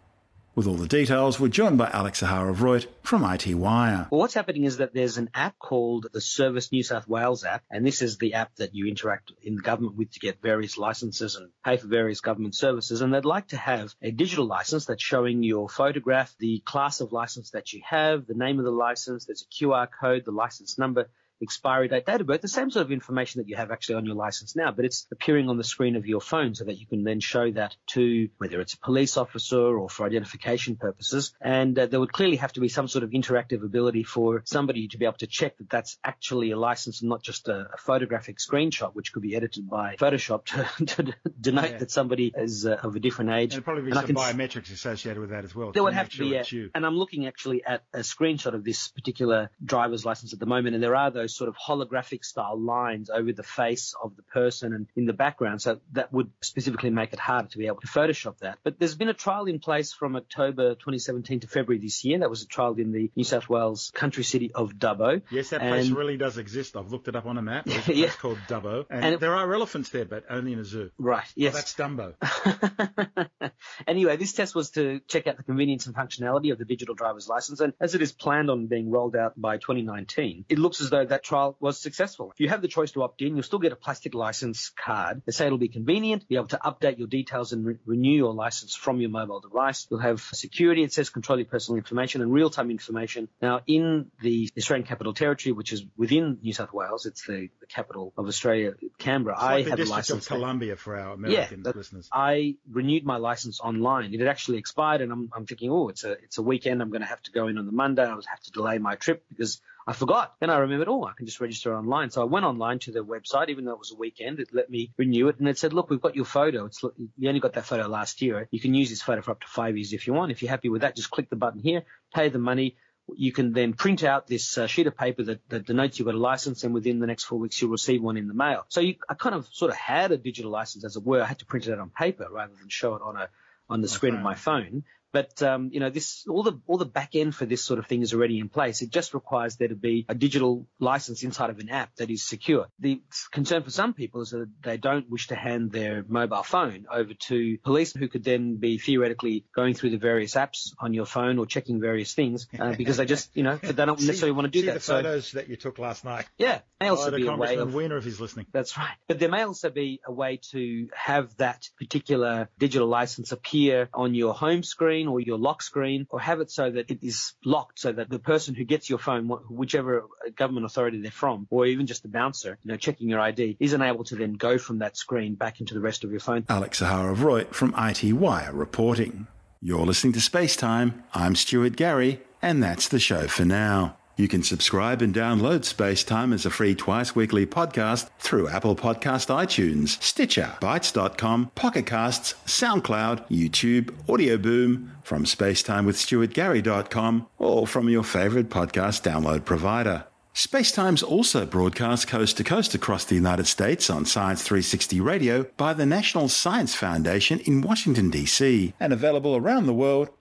With 0.58 0.66
all 0.66 0.74
the 0.74 0.88
details, 0.88 1.40
we're 1.40 1.50
joined 1.50 1.78
by 1.78 1.88
Alex 1.92 2.24
Zaharov-Reutt 2.24 2.88
from 3.04 3.24
IT 3.24 3.54
Wire. 3.54 4.08
Well, 4.10 4.22
what's 4.22 4.34
happening 4.34 4.64
is 4.64 4.78
that 4.78 4.92
there's 4.92 5.20
an 5.20 5.30
app 5.36 5.60
called 5.60 6.08
the 6.12 6.20
Service 6.20 6.72
New 6.72 6.82
South 6.82 7.08
Wales 7.08 7.44
app, 7.44 7.64
and 7.70 7.86
this 7.86 8.02
is 8.02 8.18
the 8.18 8.34
app 8.34 8.56
that 8.56 8.74
you 8.74 8.88
interact 8.88 9.32
in 9.44 9.58
the 9.58 9.62
government 9.62 9.98
with 9.98 10.10
to 10.14 10.20
get 10.20 10.42
various 10.42 10.76
licenses 10.76 11.36
and 11.36 11.52
pay 11.64 11.78
for 11.78 11.86
various 11.86 12.22
government 12.22 12.56
services. 12.56 13.02
And 13.02 13.14
they'd 13.14 13.24
like 13.24 13.50
to 13.50 13.58
have 13.58 13.94
a 14.02 14.10
digital 14.10 14.48
license 14.48 14.88
that's 14.88 15.04
showing 15.04 15.44
your 15.44 15.70
photograph, 15.70 16.34
the 16.40 16.60
class 16.66 17.02
of 17.02 17.12
license 17.12 17.52
that 17.52 17.72
you 17.72 17.84
have, 17.88 18.26
the 18.26 18.34
name 18.34 18.58
of 18.58 18.66
the 18.66 18.72
license, 18.72 19.26
there's 19.26 19.46
a 19.46 19.64
QR 19.64 19.88
code, 19.88 20.26
the 20.26 20.32
license 20.32 20.80
number 20.80 21.08
expiry 21.42 21.88
date, 21.88 22.06
date 22.06 22.22
of 22.22 22.28
birth, 22.28 22.42
the 22.42 22.48
same 22.48 22.70
sort 22.72 22.86
of 22.86 22.92
information 22.92 23.42
that 23.42 23.48
you 23.48 23.56
have 23.56 23.72
actually 23.72 23.96
on 23.96 24.06
your 24.06 24.16
license 24.16 24.56
now, 24.56 24.72
but 24.72 24.86
it's 24.86 25.08
appearing 25.12 25.50
on 25.50 25.58
the 25.58 25.64
screen 25.64 25.96
of 25.96 26.06
your 26.06 26.22
phone 26.22 26.56
so 26.56 26.66
that 26.66 26.80
you 26.80 26.86
can 26.86 27.04
then 27.04 27.20
show 27.20 27.52
that 27.52 27.76
to 27.88 28.30
whether 28.38 28.60
it's 28.60 28.74
a 28.74 28.80
police 28.80 29.18
officer 29.18 29.78
or 29.78 29.90
for 29.90 30.06
identification 30.06 30.76
purposes. 30.76 31.34
And 31.42 31.78
uh, 31.78 31.86
there 31.86 32.00
would 32.00 32.12
clearly 32.12 32.38
have 32.38 32.54
to 32.54 32.60
be 32.60 32.70
some 32.70 32.88
sort 32.88 33.04
of 33.04 33.12
interactive 33.12 33.64
ability 33.64 34.04
for 34.04 34.42
somebody 34.46 34.88
to 34.90 34.98
be 34.98 35.06
able 35.06 35.18
to 35.18 35.28
check 35.28 35.58
that 35.58 35.70
that's 35.70 35.98
actually 36.04 36.52
a 36.52 36.58
license 36.58 37.02
and 37.02 37.10
not 37.10 37.24
just 37.24 37.48
a, 37.48 37.70
a 37.74 37.78
photographic 37.78 38.38
screenshot, 38.38 38.94
which 38.94 39.14
could 39.14 39.24
be 39.24 39.36
edited 39.36 39.70
by 39.70 39.96
Photoshop 39.96 40.46
to, 40.46 40.86
to 40.86 41.14
denote 41.40 41.72
yeah. 41.72 41.78
that 41.78 41.92
somebody 41.92 42.34
is 42.36 42.66
uh, 42.66 42.78
of 42.84 42.96
a 42.96 43.00
different 43.00 43.32
age. 43.32 43.54
And 43.54 43.64
probably 43.64 43.84
be 43.84 43.92
and 43.92 44.08
some 44.08 44.16
biometrics 44.16 44.72
associated 44.72 45.20
with 45.20 45.32
that 45.32 45.44
as 45.44 45.56
well. 45.56 45.72
There 45.72 45.84
would 45.84 45.94
have 45.94 46.10
to 46.10 46.20
be, 46.20 46.44
sure 46.44 46.68
and 46.74 46.86
I'm 46.86 46.96
looking 46.96 47.28
actually 47.28 47.64
at 47.66 47.84
a 47.94 48.00
screenshot 48.00 48.54
of 48.54 48.64
this 48.64 48.88
particular 48.90 49.50
driver's 49.64 50.06
license 50.06 50.34
at 50.34 50.40
the 50.40 50.46
moment, 50.46 50.76
and 50.76 50.84
there 50.84 50.96
are 50.96 51.12
those 51.12 51.27
those 51.28 51.36
sort 51.36 51.50
of 51.50 51.58
holographic 51.58 52.24
style 52.24 52.60
lines 52.60 53.10
over 53.10 53.34
the 53.34 53.44
face 53.44 53.94
of 54.02 54.16
the 54.16 54.24
person 54.24 54.74
and 54.74 54.88
in 54.96 55.06
the 55.06 55.14
background. 55.14 55.62
So 55.62 55.80
that 55.92 56.14
would 56.14 56.32
specifically 56.42 56.90
make 56.90 57.14
it 57.14 57.20
harder 57.20 57.50
to 57.50 57.58
be 57.58 57.68
able 57.68 57.82
to 57.82 57.88
Photoshop 57.88 58.40
that. 58.40 58.60
But 58.64 58.80
there's 58.80 58.96
been 58.96 59.10
a 59.10 59.14
trial 59.14 59.46
in 59.46 59.60
place 59.60 59.92
from 59.92 60.16
October 60.16 60.76
2017 60.76 61.42
to 61.42 61.48
February 61.48 61.82
this 61.82 62.06
year. 62.06 62.20
That 62.20 62.30
was 62.30 62.44
a 62.44 62.48
trial 62.48 62.76
in 62.78 62.92
the 62.92 63.12
New 63.16 63.24
South 63.24 63.50
Wales 63.50 63.92
country 63.94 64.24
city 64.24 64.52
of 64.54 64.74
Dubbo. 64.74 65.22
Yes, 65.30 65.50
that 65.50 65.62
and 65.62 65.70
place 65.70 65.90
really 65.90 66.18
does 66.18 66.38
exist. 66.38 66.78
I've 66.78 66.92
looked 66.92 67.08
it 67.08 67.16
up 67.16 67.26
on 67.26 67.38
a 67.38 67.42
map. 67.42 67.68
A 67.88 67.94
yeah. 67.94 68.10
called 68.10 68.40
Dubbo. 68.48 68.86
And, 68.90 69.06
and 69.06 69.14
it, 69.16 69.20
there 69.20 69.36
are 69.36 69.54
elephants 69.54 69.90
there, 69.90 70.06
but 70.06 70.26
only 70.30 70.54
in 70.54 70.60
a 70.60 70.66
zoo. 70.66 70.92
Right, 70.98 71.26
yes. 71.36 71.54
Well, 71.54 71.62
that's 71.62 71.74
Dumbo. 71.76 73.50
anyway, 73.88 74.18
this 74.18 74.34
test 74.34 74.56
was 74.56 74.72
to 74.72 75.02
check 75.08 75.28
out 75.28 75.38
the 75.38 75.44
convenience 75.44 75.88
and 75.88 75.96
functionality 75.96 76.52
of 76.52 76.58
the 76.58 76.66
digital 76.66 76.96
driver's 76.96 77.28
license. 77.28 77.60
And 77.60 77.74
as 77.80 77.96
it 77.96 78.02
is 78.02 78.12
planned 78.12 78.50
on 78.50 78.68
being 78.68 78.92
rolled 78.92 79.16
out 79.16 79.40
by 79.40 79.58
2019, 79.58 80.46
it 80.50 80.60
looks 80.60 80.82
as 80.82 80.90
though 80.90 81.06
that 81.06 81.17
that 81.18 81.24
trial 81.24 81.58
was 81.60 81.80
successful. 81.80 82.32
If 82.32 82.40
you 82.40 82.50
have 82.50 82.62
the 82.62 82.68
choice 82.68 82.92
to 82.92 83.02
opt 83.02 83.22
in, 83.24 83.34
you'll 83.36 83.42
still 83.42 83.58
get 83.58 83.72
a 83.72 83.76
plastic 83.76 84.14
license 84.14 84.70
card. 84.70 85.24
They 85.26 85.32
say 85.32 85.48
it'll 85.48 85.58
be 85.58 85.68
convenient, 85.68 86.28
be 86.28 86.36
able 86.36 86.48
to 86.50 86.60
update 86.64 87.00
your 87.00 87.08
details 87.08 87.54
and 87.54 87.66
re- 87.66 87.78
renew 87.86 88.16
your 88.16 88.34
license 88.34 88.76
from 88.76 89.02
your 89.02 89.10
mobile 89.10 89.40
device. 89.40 89.88
You'll 89.90 90.00
have 90.00 90.22
security. 90.22 90.84
It 90.84 90.94
says 90.94 91.10
control 91.10 91.40
your 91.40 91.48
personal 91.48 91.78
information 91.78 92.22
and 92.22 92.32
real-time 92.32 92.70
information. 92.70 93.30
Now, 93.42 93.62
in 93.66 94.12
the 94.22 94.52
Australian 94.56 94.86
Capital 94.86 95.14
Territory, 95.14 95.54
which 95.54 95.74
is 95.74 95.84
within 95.98 96.38
New 96.44 96.54
South 96.54 96.72
Wales, 96.72 97.08
it's 97.08 97.26
the, 97.26 97.50
the 97.62 97.66
capital 97.66 98.14
of 98.16 98.28
Australia, 98.28 98.74
Canberra. 99.00 99.36
It's 99.38 99.44
I 99.44 99.56
like 99.56 99.68
have 99.68 99.80
a 99.80 99.86
license. 99.86 100.28
Of 100.28 100.28
Columbia 100.28 100.76
for 100.76 100.96
our 100.98 101.14
American 101.14 101.64
yeah, 101.66 101.72
listeners. 101.74 102.10
I 102.14 102.58
renewed 102.70 103.06
my 103.06 103.18
license 103.18 103.60
online. 103.60 104.14
It 104.14 104.20
had 104.20 104.30
actually 104.30 104.60
expired, 104.60 105.02
and 105.02 105.12
I'm, 105.12 105.32
I'm 105.36 105.46
thinking, 105.48 105.72
oh, 105.72 105.90
it's 105.90 106.04
a 106.04 106.12
it's 106.12 106.38
a 106.38 106.44
weekend. 106.44 106.82
I'm 106.82 106.90
going 106.90 107.02
to 107.02 107.08
have 107.08 107.24
to 107.24 107.32
go 107.32 107.48
in 107.48 107.58
on 107.58 107.66
the 107.66 107.72
Monday. 107.72 108.06
I 108.06 108.14
was 108.14 108.28
have 108.28 108.42
to 108.42 108.52
delay 108.52 108.78
my 108.78 108.96
trip 108.96 109.24
because 109.30 109.62
I 109.90 109.94
forgot. 109.94 110.36
Then 110.42 110.50
I 110.50 110.58
remembered, 110.58 110.90
oh, 110.90 111.06
I 111.06 111.14
can 111.16 111.26
just 111.26 111.40
register 111.40 111.74
online. 111.74 112.10
So 112.10 112.22
I 112.22 112.26
went 112.26 112.46
online 112.46 112.80
to 112.80 112.92
the 112.92 113.00
website, 113.00 113.48
even 113.48 113.64
though 113.64 113.72
it 113.72 113.80
was 113.80 113.94
a 113.94 113.96
weekend. 113.96 114.42
It 114.42 114.50
let 114.52 114.70
me 114.70 114.92
renew 114.98 115.30
it, 115.30 115.40
and 115.40 115.48
it 115.48 115.58
said, 115.58 115.72
look, 115.72 115.90
we've 115.90 116.02
got 116.02 116.14
your 116.14 116.26
photo. 116.26 116.66
It's 116.66 116.84
you 117.18 117.30
only 117.30 117.40
got 117.40 117.54
that 117.54 117.66
photo 117.66 117.88
last 117.88 118.22
year. 118.22 118.50
You 118.52 118.60
can 118.60 118.74
use 118.74 118.90
this 118.90 119.02
photo 119.02 119.22
for 119.22 119.32
up 119.32 119.40
to 119.40 119.48
five 119.48 119.78
years 119.78 119.94
if 119.94 120.06
you 120.06 120.14
want. 120.14 120.34
If 120.34 120.42
you're 120.42 120.50
happy 120.50 120.68
with 120.68 120.82
that, 120.82 120.98
just 120.98 121.10
click 121.10 121.30
the 121.30 121.38
button 121.38 121.62
here, 121.62 121.86
pay 122.14 122.28
the 122.28 122.38
money. 122.38 122.76
you 123.16 123.32
can 123.32 123.54
then 123.54 123.74
print 123.74 124.04
out 124.04 124.28
this 124.28 124.58
uh, 124.58 124.68
sheet 124.68 124.88
of 124.88 124.98
paper 124.98 125.24
that, 125.24 125.50
that 125.50 125.66
denotes 125.66 125.98
you've 125.98 126.06
got 126.06 126.16
a 126.16 126.20
license, 126.20 126.64
and 126.64 126.74
within 126.74 127.00
the 127.00 127.08
next 127.08 127.24
four 127.24 127.40
weeks 127.40 127.62
you'll 127.62 127.72
receive 127.72 128.02
one 128.02 128.18
in 128.18 128.28
the 128.28 128.34
mail. 128.34 128.66
So 128.68 128.82
you, 128.82 128.96
I 129.08 129.14
kind 129.14 129.36
of 129.36 129.48
sort 129.52 129.72
of 129.72 129.78
had 129.78 130.12
a 130.12 130.18
digital 130.18 130.52
license, 130.52 130.84
as 130.84 130.96
it 130.96 131.04
were. 131.04 131.22
I 131.22 131.26
had 131.26 131.40
to 131.40 131.46
print 131.46 131.68
it 131.68 131.74
out 131.74 131.80
on 131.80 131.90
paper 131.90 132.28
rather 132.30 132.54
than 132.60 132.70
show 132.70 132.96
it 132.96 133.02
on 133.02 133.16
a 133.16 133.30
on 133.70 133.82
the 133.82 133.88
screen 133.88 134.16
of 134.16 134.22
my 134.22 134.36
phone. 134.36 134.84
But 135.12 135.42
um, 135.42 135.70
you 135.72 135.80
know, 135.80 135.90
this 135.90 136.26
all 136.28 136.44
the 136.44 136.60
all 136.68 136.78
the 136.78 136.86
back 136.86 137.16
end 137.16 137.36
for 137.36 137.46
this 137.46 137.64
sort 137.64 137.80
of 137.80 137.88
thing 137.88 138.02
is 138.02 138.14
already 138.14 138.40
in 138.40 138.50
place. 138.50 138.82
It 138.82 138.90
just 138.90 139.14
requires 139.14 139.56
there 139.58 139.70
to 139.70 139.76
be 139.76 140.06
a 140.10 140.16
digital 140.16 140.68
license 140.80 141.24
inside 141.24 141.50
of 141.50 141.60
an 141.60 141.70
app 141.70 141.96
that 141.96 142.10
is 142.10 142.24
secure. 142.24 142.68
The 142.80 143.02
concern 143.32 143.64
for 143.64 143.70
some 143.70 143.94
people 143.94 144.22
is 144.22 144.32
that 144.32 144.50
they 144.62 144.78
don't 144.78 145.10
wish 145.10 145.28
to 145.28 145.36
hand 145.36 145.72
their 145.72 146.04
mobile 146.08 146.44
phone 146.44 146.86
over 146.92 147.14
to 147.14 147.58
police, 147.64 147.94
who 147.94 148.08
could 148.08 148.24
then 148.24 148.58
be 148.58 148.78
theoretically 148.78 149.46
going 149.56 149.74
through 149.74 149.92
the 149.92 149.98
various 149.98 150.36
apps 150.36 150.74
on 150.80 150.94
your 150.94 151.06
phone 151.06 151.40
or 151.40 151.46
checking 151.46 151.80
various 151.80 152.14
things 152.14 152.48
uh, 152.60 152.74
because 152.78 152.98
they 152.98 153.06
just 153.06 153.30
you 153.36 153.44
know 153.44 153.58
they 153.58 153.74
don't 153.74 154.00
necessarily 154.00 154.34
want 154.34 154.46
to 154.46 154.52
do 154.52 154.60
See 154.62 154.66
that. 154.68 154.74
the 154.76 154.80
photos 154.80 155.32
that 155.32 155.48
you 155.50 155.56
took 155.56 155.80
last 155.80 156.04
night. 156.04 156.26
Yeah, 156.38 156.60
may 156.80 156.90
also 156.90 157.12
be 157.12 157.26
a 157.26 157.36
way 157.36 157.56
of 157.56 157.74
Wiener, 157.74 157.98
if 157.98 158.04
he's 158.04 158.20
listening. 158.20 158.48
that's 158.52 158.78
right. 158.78 158.96
But 159.08 159.20
there 159.20 159.30
may 159.30 159.44
also 159.44 159.70
be 159.70 160.02
a 160.06 160.12
way 160.12 160.40
to 160.52 160.90
have 160.94 161.36
that 161.38 161.70
particular 161.78 162.50
digital 162.58 162.88
license 162.88 163.32
appear 163.32 163.90
on 163.94 164.14
your 164.14 164.34
home 164.34 164.64
screen 164.64 164.97
or 165.06 165.20
your 165.20 165.38
lock 165.38 165.62
screen, 165.62 166.08
or 166.10 166.20
have 166.22 166.40
it 166.40 166.50
so 166.50 166.72
that 166.72 166.90
it 166.90 167.00
is 167.04 167.34
locked 167.44 167.78
so 167.80 167.92
that 167.92 168.10
the 168.10 168.20
person 168.20 168.56
who 168.56 168.64
gets 168.64 168.90
your 168.90 169.00
phone, 169.00 169.28
whichever 169.28 170.04
uh, 170.04 170.30
government 170.36 170.66
authority 170.66 171.02
they're 171.02 171.12
from, 171.12 171.46
or 171.50 171.66
even 171.66 171.86
just 171.86 172.04
the 172.04 172.10
bouncer, 172.10 172.58
you 172.64 172.72
know, 172.72 172.78
checking 172.78 173.10
your 173.10 173.20
ID, 173.20 173.58
isn't 173.60 173.82
able 173.82 174.06
to 174.06 174.16
then 174.16 174.34
go 174.34 174.58
from 174.58 174.80
that 174.80 174.96
screen 174.96 175.36
back 175.36 175.60
into 175.60 175.74
the 175.74 175.82
rest 175.82 176.06
of 176.06 176.12
your 176.12 176.22
phone. 176.22 176.46
Alex 176.48 176.80
Zaharov-Reutt 176.82 177.54
from 177.54 177.74
iTWire 177.74 178.52
reporting. 178.54 179.28
You're 179.62 179.86
listening 179.86 180.14
to 180.14 180.22
Space 180.22 180.56
Time. 180.56 181.04
I'm 181.14 181.36
Stuart 181.36 181.76
Gary, 181.76 182.22
and 182.42 182.64
that's 182.64 182.88
the 182.88 183.00
show 183.00 183.28
for 183.28 183.44
now. 183.44 183.98
You 184.18 184.28
can 184.28 184.42
subscribe 184.42 185.04
and 185.04 185.14
download 185.14 185.64
Space 185.64 186.04
Time 186.04 186.34
as 186.34 186.44
a 186.44 186.50
free 186.50 186.74
twice 186.74 187.16
weekly 187.16 187.46
podcast 187.46 188.10
through 188.18 188.50
Apple 188.50 188.76
Podcast 188.76 189.28
iTunes, 189.28 190.02
Stitcher, 190.02 190.58
Bitesz.com, 190.60 191.52
Pocket 191.54 191.86
Casts, 191.86 192.34
SoundCloud, 192.48 193.30
YouTube, 193.30 193.94
Audio 194.10 194.38
Boom, 194.38 194.98
from 195.04 195.24
spacetimewithstuartgary.com, 195.24 197.28
or 197.38 197.68
from 197.68 197.90
your 197.90 198.04
favorite 198.04 198.50
podcast 198.50 199.04
download 199.04 199.46
provider. 199.46 200.06
Spacetime's 200.34 201.02
also 201.02 201.48
broadcast 201.48 202.08
coast 202.08 202.38
to 202.38 202.44
coast 202.44 202.76
across 202.76 203.06
the 203.06 203.16
United 203.16 203.48
States 203.48 203.90
on 203.90 204.06
Science 204.06 204.44
360 204.44 205.00
Radio 205.00 205.44
by 205.58 205.74
the 205.74 205.86
National 205.86 206.30
Science 206.30 206.76
Foundation 206.76 207.40
in 207.42 207.62
Washington, 207.62 208.12
D.C., 208.12 208.74
and 208.80 208.94
available 208.94 209.36
around 209.36 209.66
the 209.66 209.74
world 209.74 210.10